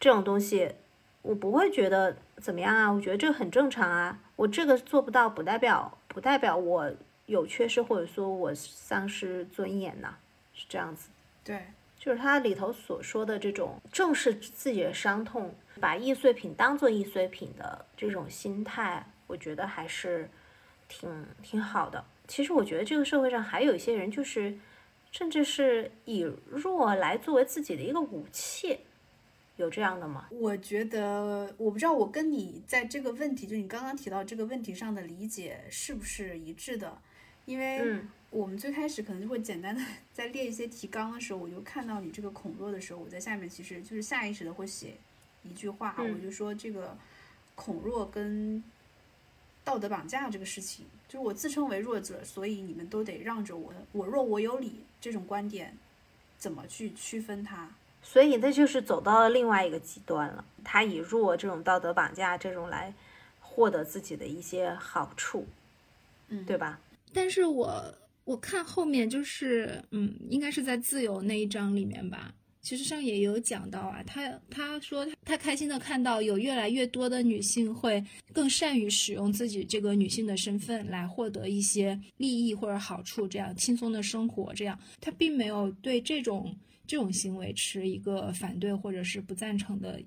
[0.00, 0.72] 这种东西，
[1.20, 2.90] 我不会觉得怎么样啊？
[2.90, 4.18] 我觉得这很正常啊。
[4.36, 6.90] 我这个做不到，不代表不代表我
[7.26, 10.14] 有缺失或者说我丧失尊严呐，
[10.54, 11.10] 是这样子。
[11.44, 11.66] 对，
[11.98, 20.30] 就是它里头所说的这种正视自己的伤痛，把易碎品当做易碎品的这种心态，我觉得还是
[20.88, 22.02] 挺挺好的。
[22.26, 24.56] 其实我觉得这个社会上还有一些人就是。
[25.10, 28.78] 甚至是以弱来作为自己的一个武器，
[29.56, 30.28] 有这样的吗？
[30.30, 36.96] 我觉得，我不知道我跟你在这个问题，就你刚刚提到这个问题上的理解是不是一致的？
[37.46, 39.82] 因为嗯我们最开始可能就会简单的
[40.12, 44.94] 在列一些提纲的时候，我就看到你这个孔若的时候，我在下面其实就是下意识的会写
[45.42, 46.96] 一句话，嗯我就说这个
[47.56, 48.62] 孔弱跟
[49.64, 55.76] 道德绑架这个事情，就是我自称为弱者，所以你们都得让着我，我弱我有理这种观点，
[56.38, 57.70] 怎么去区分它？
[58.02, 60.44] 所以那就是走到了另外一个极端了。
[60.64, 62.92] 他以弱这种道德绑架这种来
[63.40, 65.46] 获得自己的一些好处，
[66.28, 66.80] 嗯，对吧？
[67.12, 67.94] 但是我
[68.24, 72.32] 我看后面就是，嗯，应该是在自由那一章里面吧。
[72.70, 78.00] 其实上也有讲到啊，他他说他他开心的看到有越来越多的女性会
[78.32, 84.78] 更善于使用自己这个女性的身份来获得一些利益或者好处，这样轻松的生活，这样。
[85.00, 86.56] 他并没有对这种
[86.86, 90.00] 这种行为持一个反对或者是不赞成的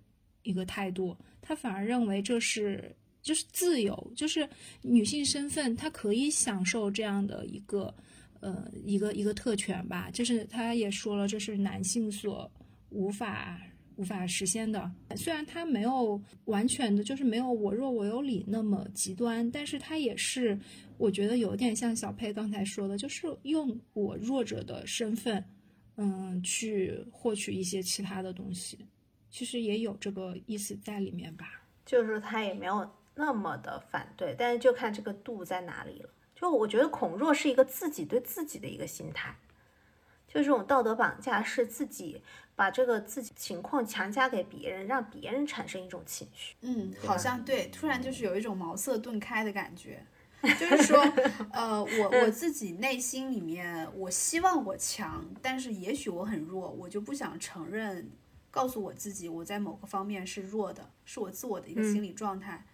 [0.43, 4.47] 一个态度，他反而认为这是就是自由，就是
[4.81, 7.93] 女性身份，她可以享受这样的一个
[8.43, 10.11] 呃一个一个特权吧。
[10.11, 12.51] 就是他也说了，这是男性所
[12.89, 13.59] 无法
[13.95, 14.91] 无法实现的。
[15.15, 20.59] 虽然他没有完全的，就是没有我弱我有理那么极端，但是他也是
[20.97, 25.43] 我觉得有点像小佩刚才说的，就是用我弱者的身份，
[25.97, 28.77] 嗯，去获取一些其他的东西。
[29.29, 31.45] 其实也有这个意思在里面吧。
[31.85, 36.09] 就是他也没有那么的反对，但是就看这个度在哪里了。
[36.43, 39.33] 就我觉得孔若是一个自己对自己的一个心态，
[40.27, 42.21] 就这种道德绑架是自己
[42.53, 46.53] 把这个自己情况强加给别人，让别人产生一种情绪。
[46.59, 50.05] 嗯，好像对，突然就是有一种茅塞顿开的感觉，
[50.59, 50.99] 就是说，
[51.53, 58.11] 呃，我我自己内心里面，我希望我强，但是也许我很弱，我就不想承认，
[58.51, 62.65] 告诉我自己我在某个方面是弱的，是我自我的一个心理状态。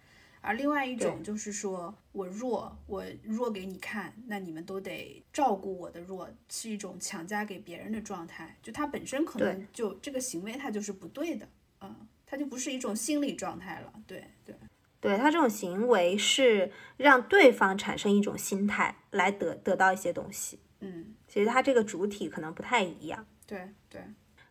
[0.42, 8.56] 而另外一种就是说我弱，我弱给你看，那你们都得照顾我的弱，是一种强加给别人的状态。
[8.62, 11.48] 就他本身可能就这个行为他就是不对的，
[11.82, 13.92] 嗯，他就不是一种心理状态了。
[14.06, 14.54] 对对，
[15.00, 20.58] 对他这种行为是让对方产生一种心态来得得到一些东西。
[20.80, 23.26] 嗯，其实他这个主体可能不太一样。
[23.46, 24.00] 对对，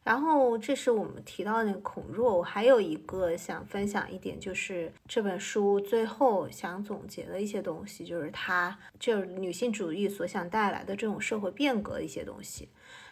[0.10, 12.70] 然后这是我们提到那个孔若，我还有一个想分享一点，就是这本书最后想总结的一些东西，就是它就是女性主义所想带来的这种社会变革一些东西。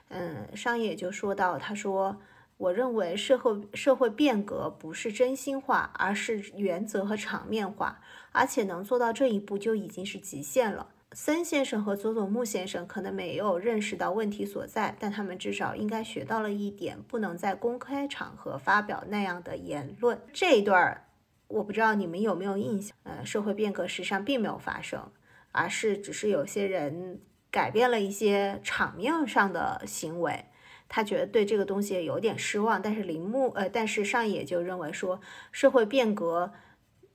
[0.09, 2.17] 嗯，上野就说到，他说。
[2.57, 10.87] 我认为社会社会变革不是真心话，而是原则和场面化，而且能做到这一步就已经是极限了。
[11.19, 20.21] 森先生和佐佐木先生可能没有认识到问题所在，但他们至少应该学到了一点：不能在公开场合发表那样的言论。
[20.31, 21.07] 这一段儿
[21.47, 22.95] 我不知道你们有没有印象？
[23.01, 25.11] 呃，社会变革实际上并没有发生，
[25.51, 30.45] 而是只是有些人改变了一些场面上的行为。
[30.87, 35.19] 他觉得对这个东西有点失望，但是铃木呃，但是上野就认为说，
[35.51, 36.53] 社会变革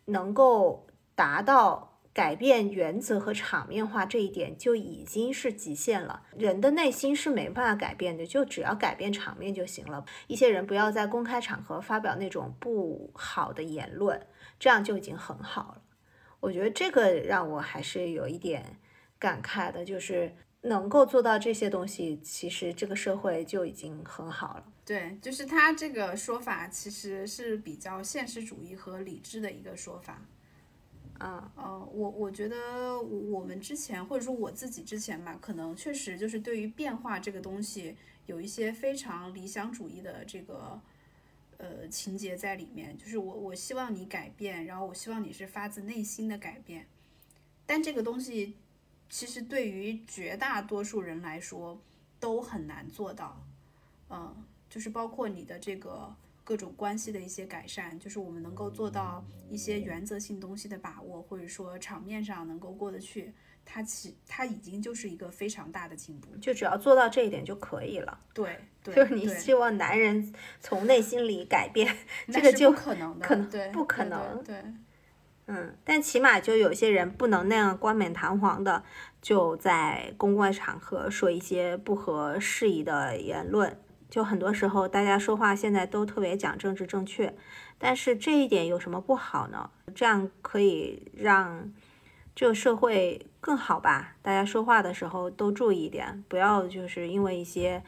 [0.07, 6.23] 能够达到改变原则和场面化这一点，就已经是极限了。
[6.37, 10.05] 人的内心是没办法改变的，就只要改变场面就行了。
[10.27, 14.27] 一些人不要在公开场合发表那种不好的言论，
[14.59, 15.83] 这样就已经很好了。
[16.41, 18.79] 我觉得这个让我还是有一点
[19.19, 20.35] 感慨的，就是。
[20.65, 24.65] 能够做到这些东西，其实这个社会就已经很好了。
[24.85, 30.23] 对，就是他这个说法其实是比较现实主义和理智的一个说法。
[31.23, 37.97] 啊，呃，我我觉得我们之前或者说我自己之前吧，可能确实就是对于变化这个东西
[38.27, 40.81] 有一些非常理想主义的这个
[41.59, 46.87] 呃情节在里面，就是我我希望你改变，然后我希望你是发自内心的改变，
[47.65, 48.57] 但这个东西。
[49.15, 51.79] 其实对于绝大多数人来说
[52.19, 53.45] 都很难做到，
[54.09, 54.35] 嗯，
[54.71, 63.33] 就是包括你的这个各种关系的一些改善，就是我们能够做到一些原则性东西的把握，或者说场面上能够过得去，
[63.65, 66.37] 它其它已经就是一个非常大的进步。
[66.39, 68.19] 就只要做到这一点就可以了。
[68.35, 71.97] 对， 对就是你希望男人从内心里改变，
[72.33, 74.61] 这个就可能的，可能对，不可能对。
[74.61, 74.65] 对
[75.47, 78.85] 嗯，但起码就有些人不能那样冠冕堂皇的
[79.21, 83.77] 就在公共场合说一些不合适宜的言论。
[84.13, 87.35] 就很多时候大家说话现在都特别讲政治正确，
[87.79, 89.71] 但是这一点有什么不好呢？
[89.95, 91.73] 这样可以让
[92.35, 94.17] 这个社会更好吧？
[94.21, 97.83] 大家说话的时候都注意一点，不要就是因为一些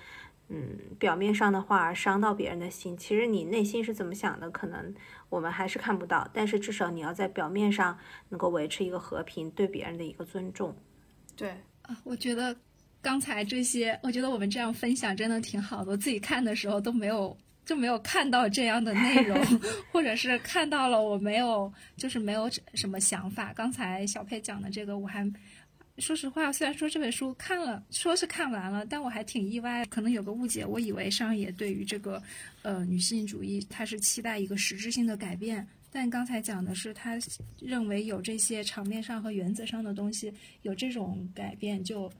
[0.48, 4.94] 嗯，表面上的话而伤到别人的心，其实你内心是怎么想的，可能
[5.28, 6.26] 我们还是看不到。
[6.32, 7.98] 但是至少你要在表面上
[8.30, 10.74] 能够维持一个和平，对别人的一个尊重。
[11.36, 11.50] 对
[11.82, 12.56] 啊，我觉得
[13.04, 15.92] 刚才这些，我觉得我们这样分享真的挺好的。
[15.92, 17.36] 我自己看的时候都没有
[17.66, 19.38] 就没有看到这样的内容，
[19.92, 23.52] 或者是看到了我没有就是没有什么想法。
[23.54, 25.30] 刚才小佩讲的这个，我还。
[25.98, 30.66] 说实话，虽然说这本书看了，说是看完了，但我还挺意外，可能有个误解。
[30.66, 32.20] 我以为上野对于这个，
[32.62, 35.64] 呃，女性主义，他是期待一个实质性的改变。
[35.92, 37.16] 但刚才讲的是，他
[37.60, 42.10] 认为有这些场面上和原则上的东西，有这种改变，就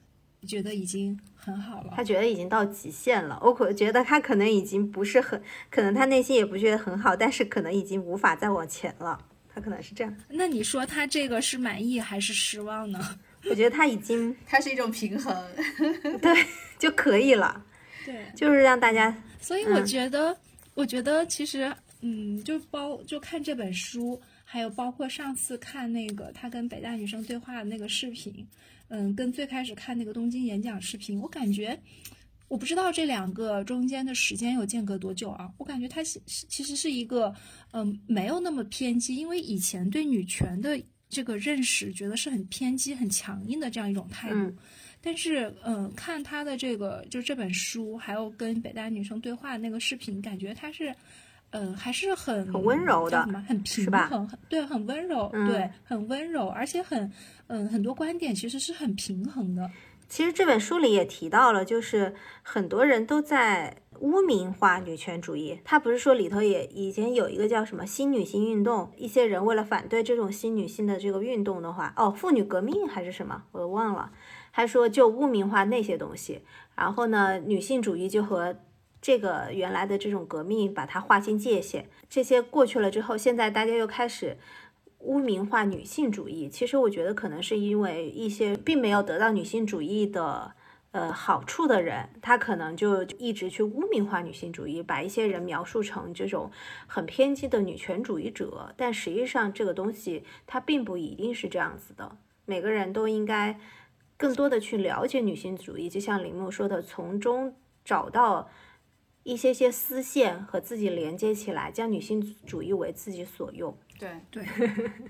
[0.45, 1.93] 觉得已经很好了。
[1.97, 3.39] 他觉得已经到极限了。
[3.43, 9.19] 我可觉得他可能已经不是很，可能他内心也不觉得很好，但是可能已经无法再往前了。
[9.55, 10.17] 他可能是这样。
[10.29, 12.99] 那你说他这个是满意还是失望呢？
[13.49, 15.37] 我觉得他已经， 它是一种平衡，
[16.21, 16.35] 对
[16.79, 17.63] 就可以了，
[18.05, 19.15] 对，就是让大家。
[19.41, 20.35] 所以我觉得，
[20.73, 21.71] 我觉得其实，
[22.01, 28.47] 嗯，就包就看这本书，还有包括上次看那个他跟北大女生对话的那个视频，
[28.89, 31.77] 嗯，跟最开始看那个东京演讲视频，我感觉，
[32.49, 35.51] 我不知道这两个中间的时间有间隔多久啊？
[35.59, 37.35] 我感觉他其其实是一个，
[37.73, 40.81] 嗯，没有那么偏激，因为以前对女权的。
[41.11, 44.53] 这个认识觉得是很偏激、很强硬的这样一种态度，
[45.01, 50.93] 但是，嗯，看他的这个就这本书，还有跟北大女生对话那个视频，感觉他是，
[51.57, 57.11] 嗯，还是很很温柔的，很平衡，对，很温柔，对，很温柔，而且很，
[57.47, 59.71] 嗯，很多观点其实是很平衡的。
[60.09, 65.61] 其实这本书里也提到了，就是很多人都在污名化女权主义。
[65.65, 74.11] 他不是说里头也以前有一个叫什么新女性运动，一些人为了反对这种新女性的这个运动的话，哦，妇女革命还是什么，我都忘了。
[74.53, 76.43] 他说就污名化那些东西，
[76.75, 78.57] 然后呢，女性主义就和
[79.05, 81.91] 这个原来的这种革命把它划清界限。
[82.09, 84.39] 这些过去了之后，现在大家又开始。
[85.01, 90.55] 污名化女性主义，其实我觉得可能是因为一些并没有得到女性主义的
[90.93, 96.51] 呃好处的人，他可能就一直去污名化女性主义，把一些人描述成这种
[96.87, 98.73] 很偏激的女权主义者。
[98.79, 102.17] 但实际上，这个东西它并不一定是这样子的。
[102.47, 103.61] 每个人都应该
[104.17, 108.49] 更多的去了解女性主义，就像铃木说的，从中找到
[109.25, 113.77] 一些些丝线和自己连接起来，将女性主义为自己所用。
[113.99, 114.47] 对对，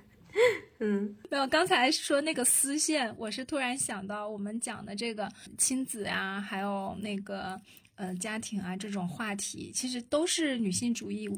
[0.81, 7.61] 嗯，没有刚才说那个丝线，我是突然想到我们讲的这个亲子啊，还有那个
[7.97, 11.29] 呃家庭啊这种话题，其实都是女性主义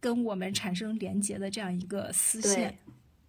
[0.00, 2.76] 跟我们产生连接的这样一个丝线。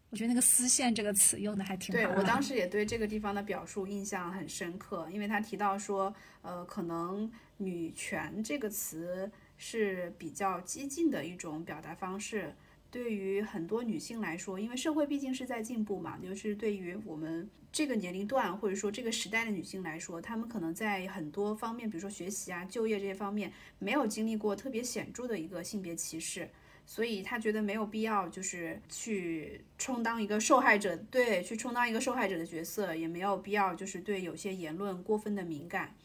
[0.09, 1.99] 我觉得那个丝线这个词用的还挺好。
[1.99, 7.27] 对我当时也对这个地方的表述印象很深刻，因为他提到说，呃，可能
[7.63, 12.53] 女权这个词是比较激进的一种表达方式。
[12.91, 26.47] 对于很多女性来说，因为社会毕竟是在进步嘛，就是对于我们这个年龄段或者说这个时代的女性来说，她们可能在很多方面，比如说学习啊、就业这些方面，没有经历过特别显著的一个性别歧视，
[26.85, 35.95] 所以她觉得没有必要就是去充当一个受害者，对，去充当一个受害者的角色，也没有必要就是对有些言论过分的敏感。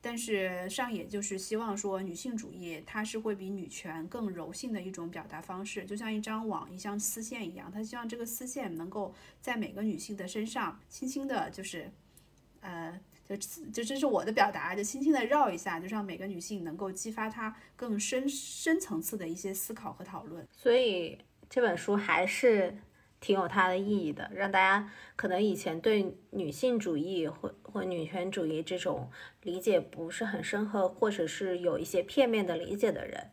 [0.00, 7.70] 但是上野就是希望说，女性主义它是会比女权更柔性的一种表达方式，就像一张网、一张丝线一样。
[7.72, 11.90] 他希望这个丝线能够在每个女性的身上轻轻的，就是，
[12.60, 20.46] 呃，就就这是我的表达，就轻轻的绕一下，就让每个女性能够激发她更深深层次的一些思考和讨论。
[20.52, 21.18] 所以
[21.50, 22.76] 这本书还是。
[23.26, 29.10] 挺有它的意义的，让大家可能以前对女性主义或或女权主义这种
[29.42, 33.32] 理解不是很深刻，或者是有一些片面的理解的人，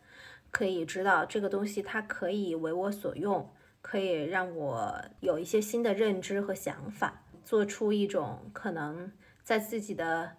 [0.50, 9.12] 可以知道这个东西它可以为我所用，可以让我有一些新的认知和想法，做出一种可能
[9.44, 10.38] 在自己的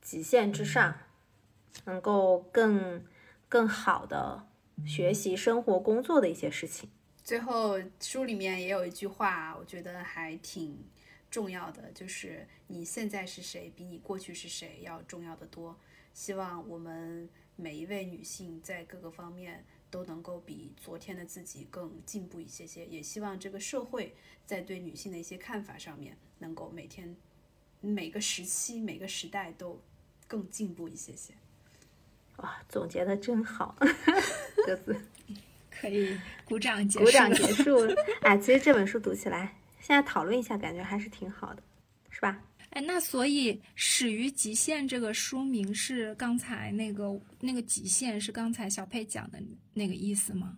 [0.00, 0.96] 极限之上，
[1.84, 3.04] 能够更
[3.48, 4.48] 更好的
[4.84, 6.90] 学习、生活、工作的一些事情。
[7.26, 10.78] 最后书里面也有一句话，我觉得还挺
[11.28, 15.76] 重要的，就是你现在是谁，比你过去是谁要重要的多。
[16.14, 24.14] 希望我们每一位女性在各个方面都能够比昨天的自己更进步一些些，也希望这个社会
[24.46, 27.16] 在对女性的一些看法上面能够每天
[27.80, 29.82] 每个时期每个时代都
[30.28, 31.34] 更进步一些些。
[32.36, 33.76] 哇，总结的真好，
[34.64, 34.96] 这次。
[35.80, 37.04] 可以鼓掌结束。
[37.04, 37.78] 鼓掌结束。
[38.22, 41.62] 哎，其实这本书读起来，现在讨论一下，感觉还是挺好的，
[42.10, 42.40] 是吧？
[42.70, 49.38] 哎，那所以《始于极限》这个书名是刚才那个那个极限是刚才小佩讲的
[49.72, 50.56] 那个意思吗？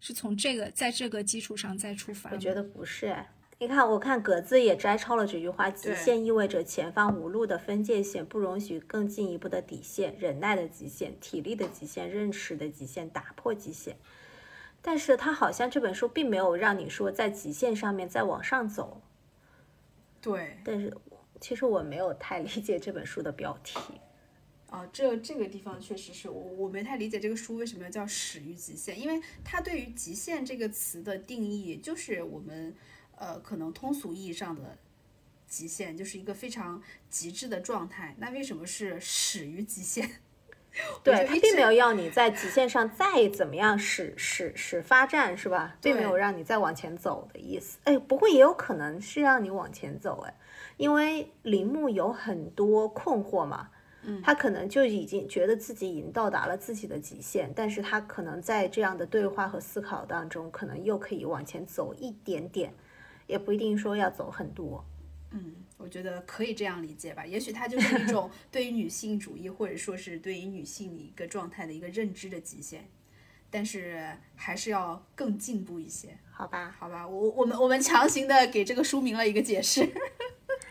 [0.00, 2.30] 是从这个在这个基础上再出发？
[2.30, 3.26] 我觉得不是哎。
[3.58, 13.96] 你看，我看格子也摘抄了这句话：极限意味着前方无路的分界线，不容许更进一步的底线，忍耐的极限，体力的极限，认识的极限，打破极限。
[14.86, 19.02] 但是它好像这本书并没有让你说在极限上面再往上走。
[20.20, 20.96] 对，但是
[21.40, 23.80] 其实我没有太理解这本书的标题。
[24.70, 32.72] 啊，这这个地方确实是我我没太理解这个书为什么要叫“始于极限”，因为它对于“极限”这个词的定义就是我们。
[33.18, 34.76] 呃，可能通俗意义上的
[35.48, 38.14] 极限就是一个非常极致的状态。
[38.18, 40.20] 那为什么是始于极限？
[41.02, 45.76] 对他并没有要你在极限上再怎么样使使使发展，是吧？
[45.80, 47.78] 并没有让你再往前走的意思。
[47.84, 50.34] 哎，不过也有可能是让你往前走，哎，
[50.76, 53.68] 因为铃木有很多困惑嘛，
[54.02, 62.72] 嗯，他可能就已经觉得自己已经到达了自己的极限，但是他可能在这样的对话和思考当中，可能又可以往前走一点点。
[63.26, 64.84] 也不一定说要走很多，
[65.32, 67.24] 嗯，我觉得可以这样理解吧。
[67.24, 72.88] 也许它就是一种 对于女性主义，或者说是对于女性一个状态的一个认知的极限，
[73.50, 76.74] 但是还是要更进步一些，好吧？
[76.78, 79.88] 好吧，我我们我们强行的给这个书名了一个解释，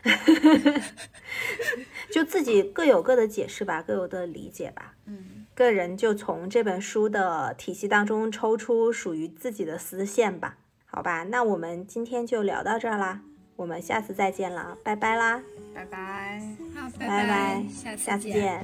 [2.11, 4.95] 就自己各有各的解释吧，各有各的理解吧。
[5.05, 10.57] 嗯，个人就从这本书的体系当中抽出属于自己的丝线吧。
[10.87, 13.21] 好吧，那我们今天就聊到这儿啦，
[13.55, 15.41] 我们下次再见了，拜拜啦，
[15.73, 16.41] 拜拜，
[16.75, 17.63] 好，拜拜，
[17.97, 18.63] 下次见。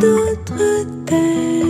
[0.00, 1.69] dit que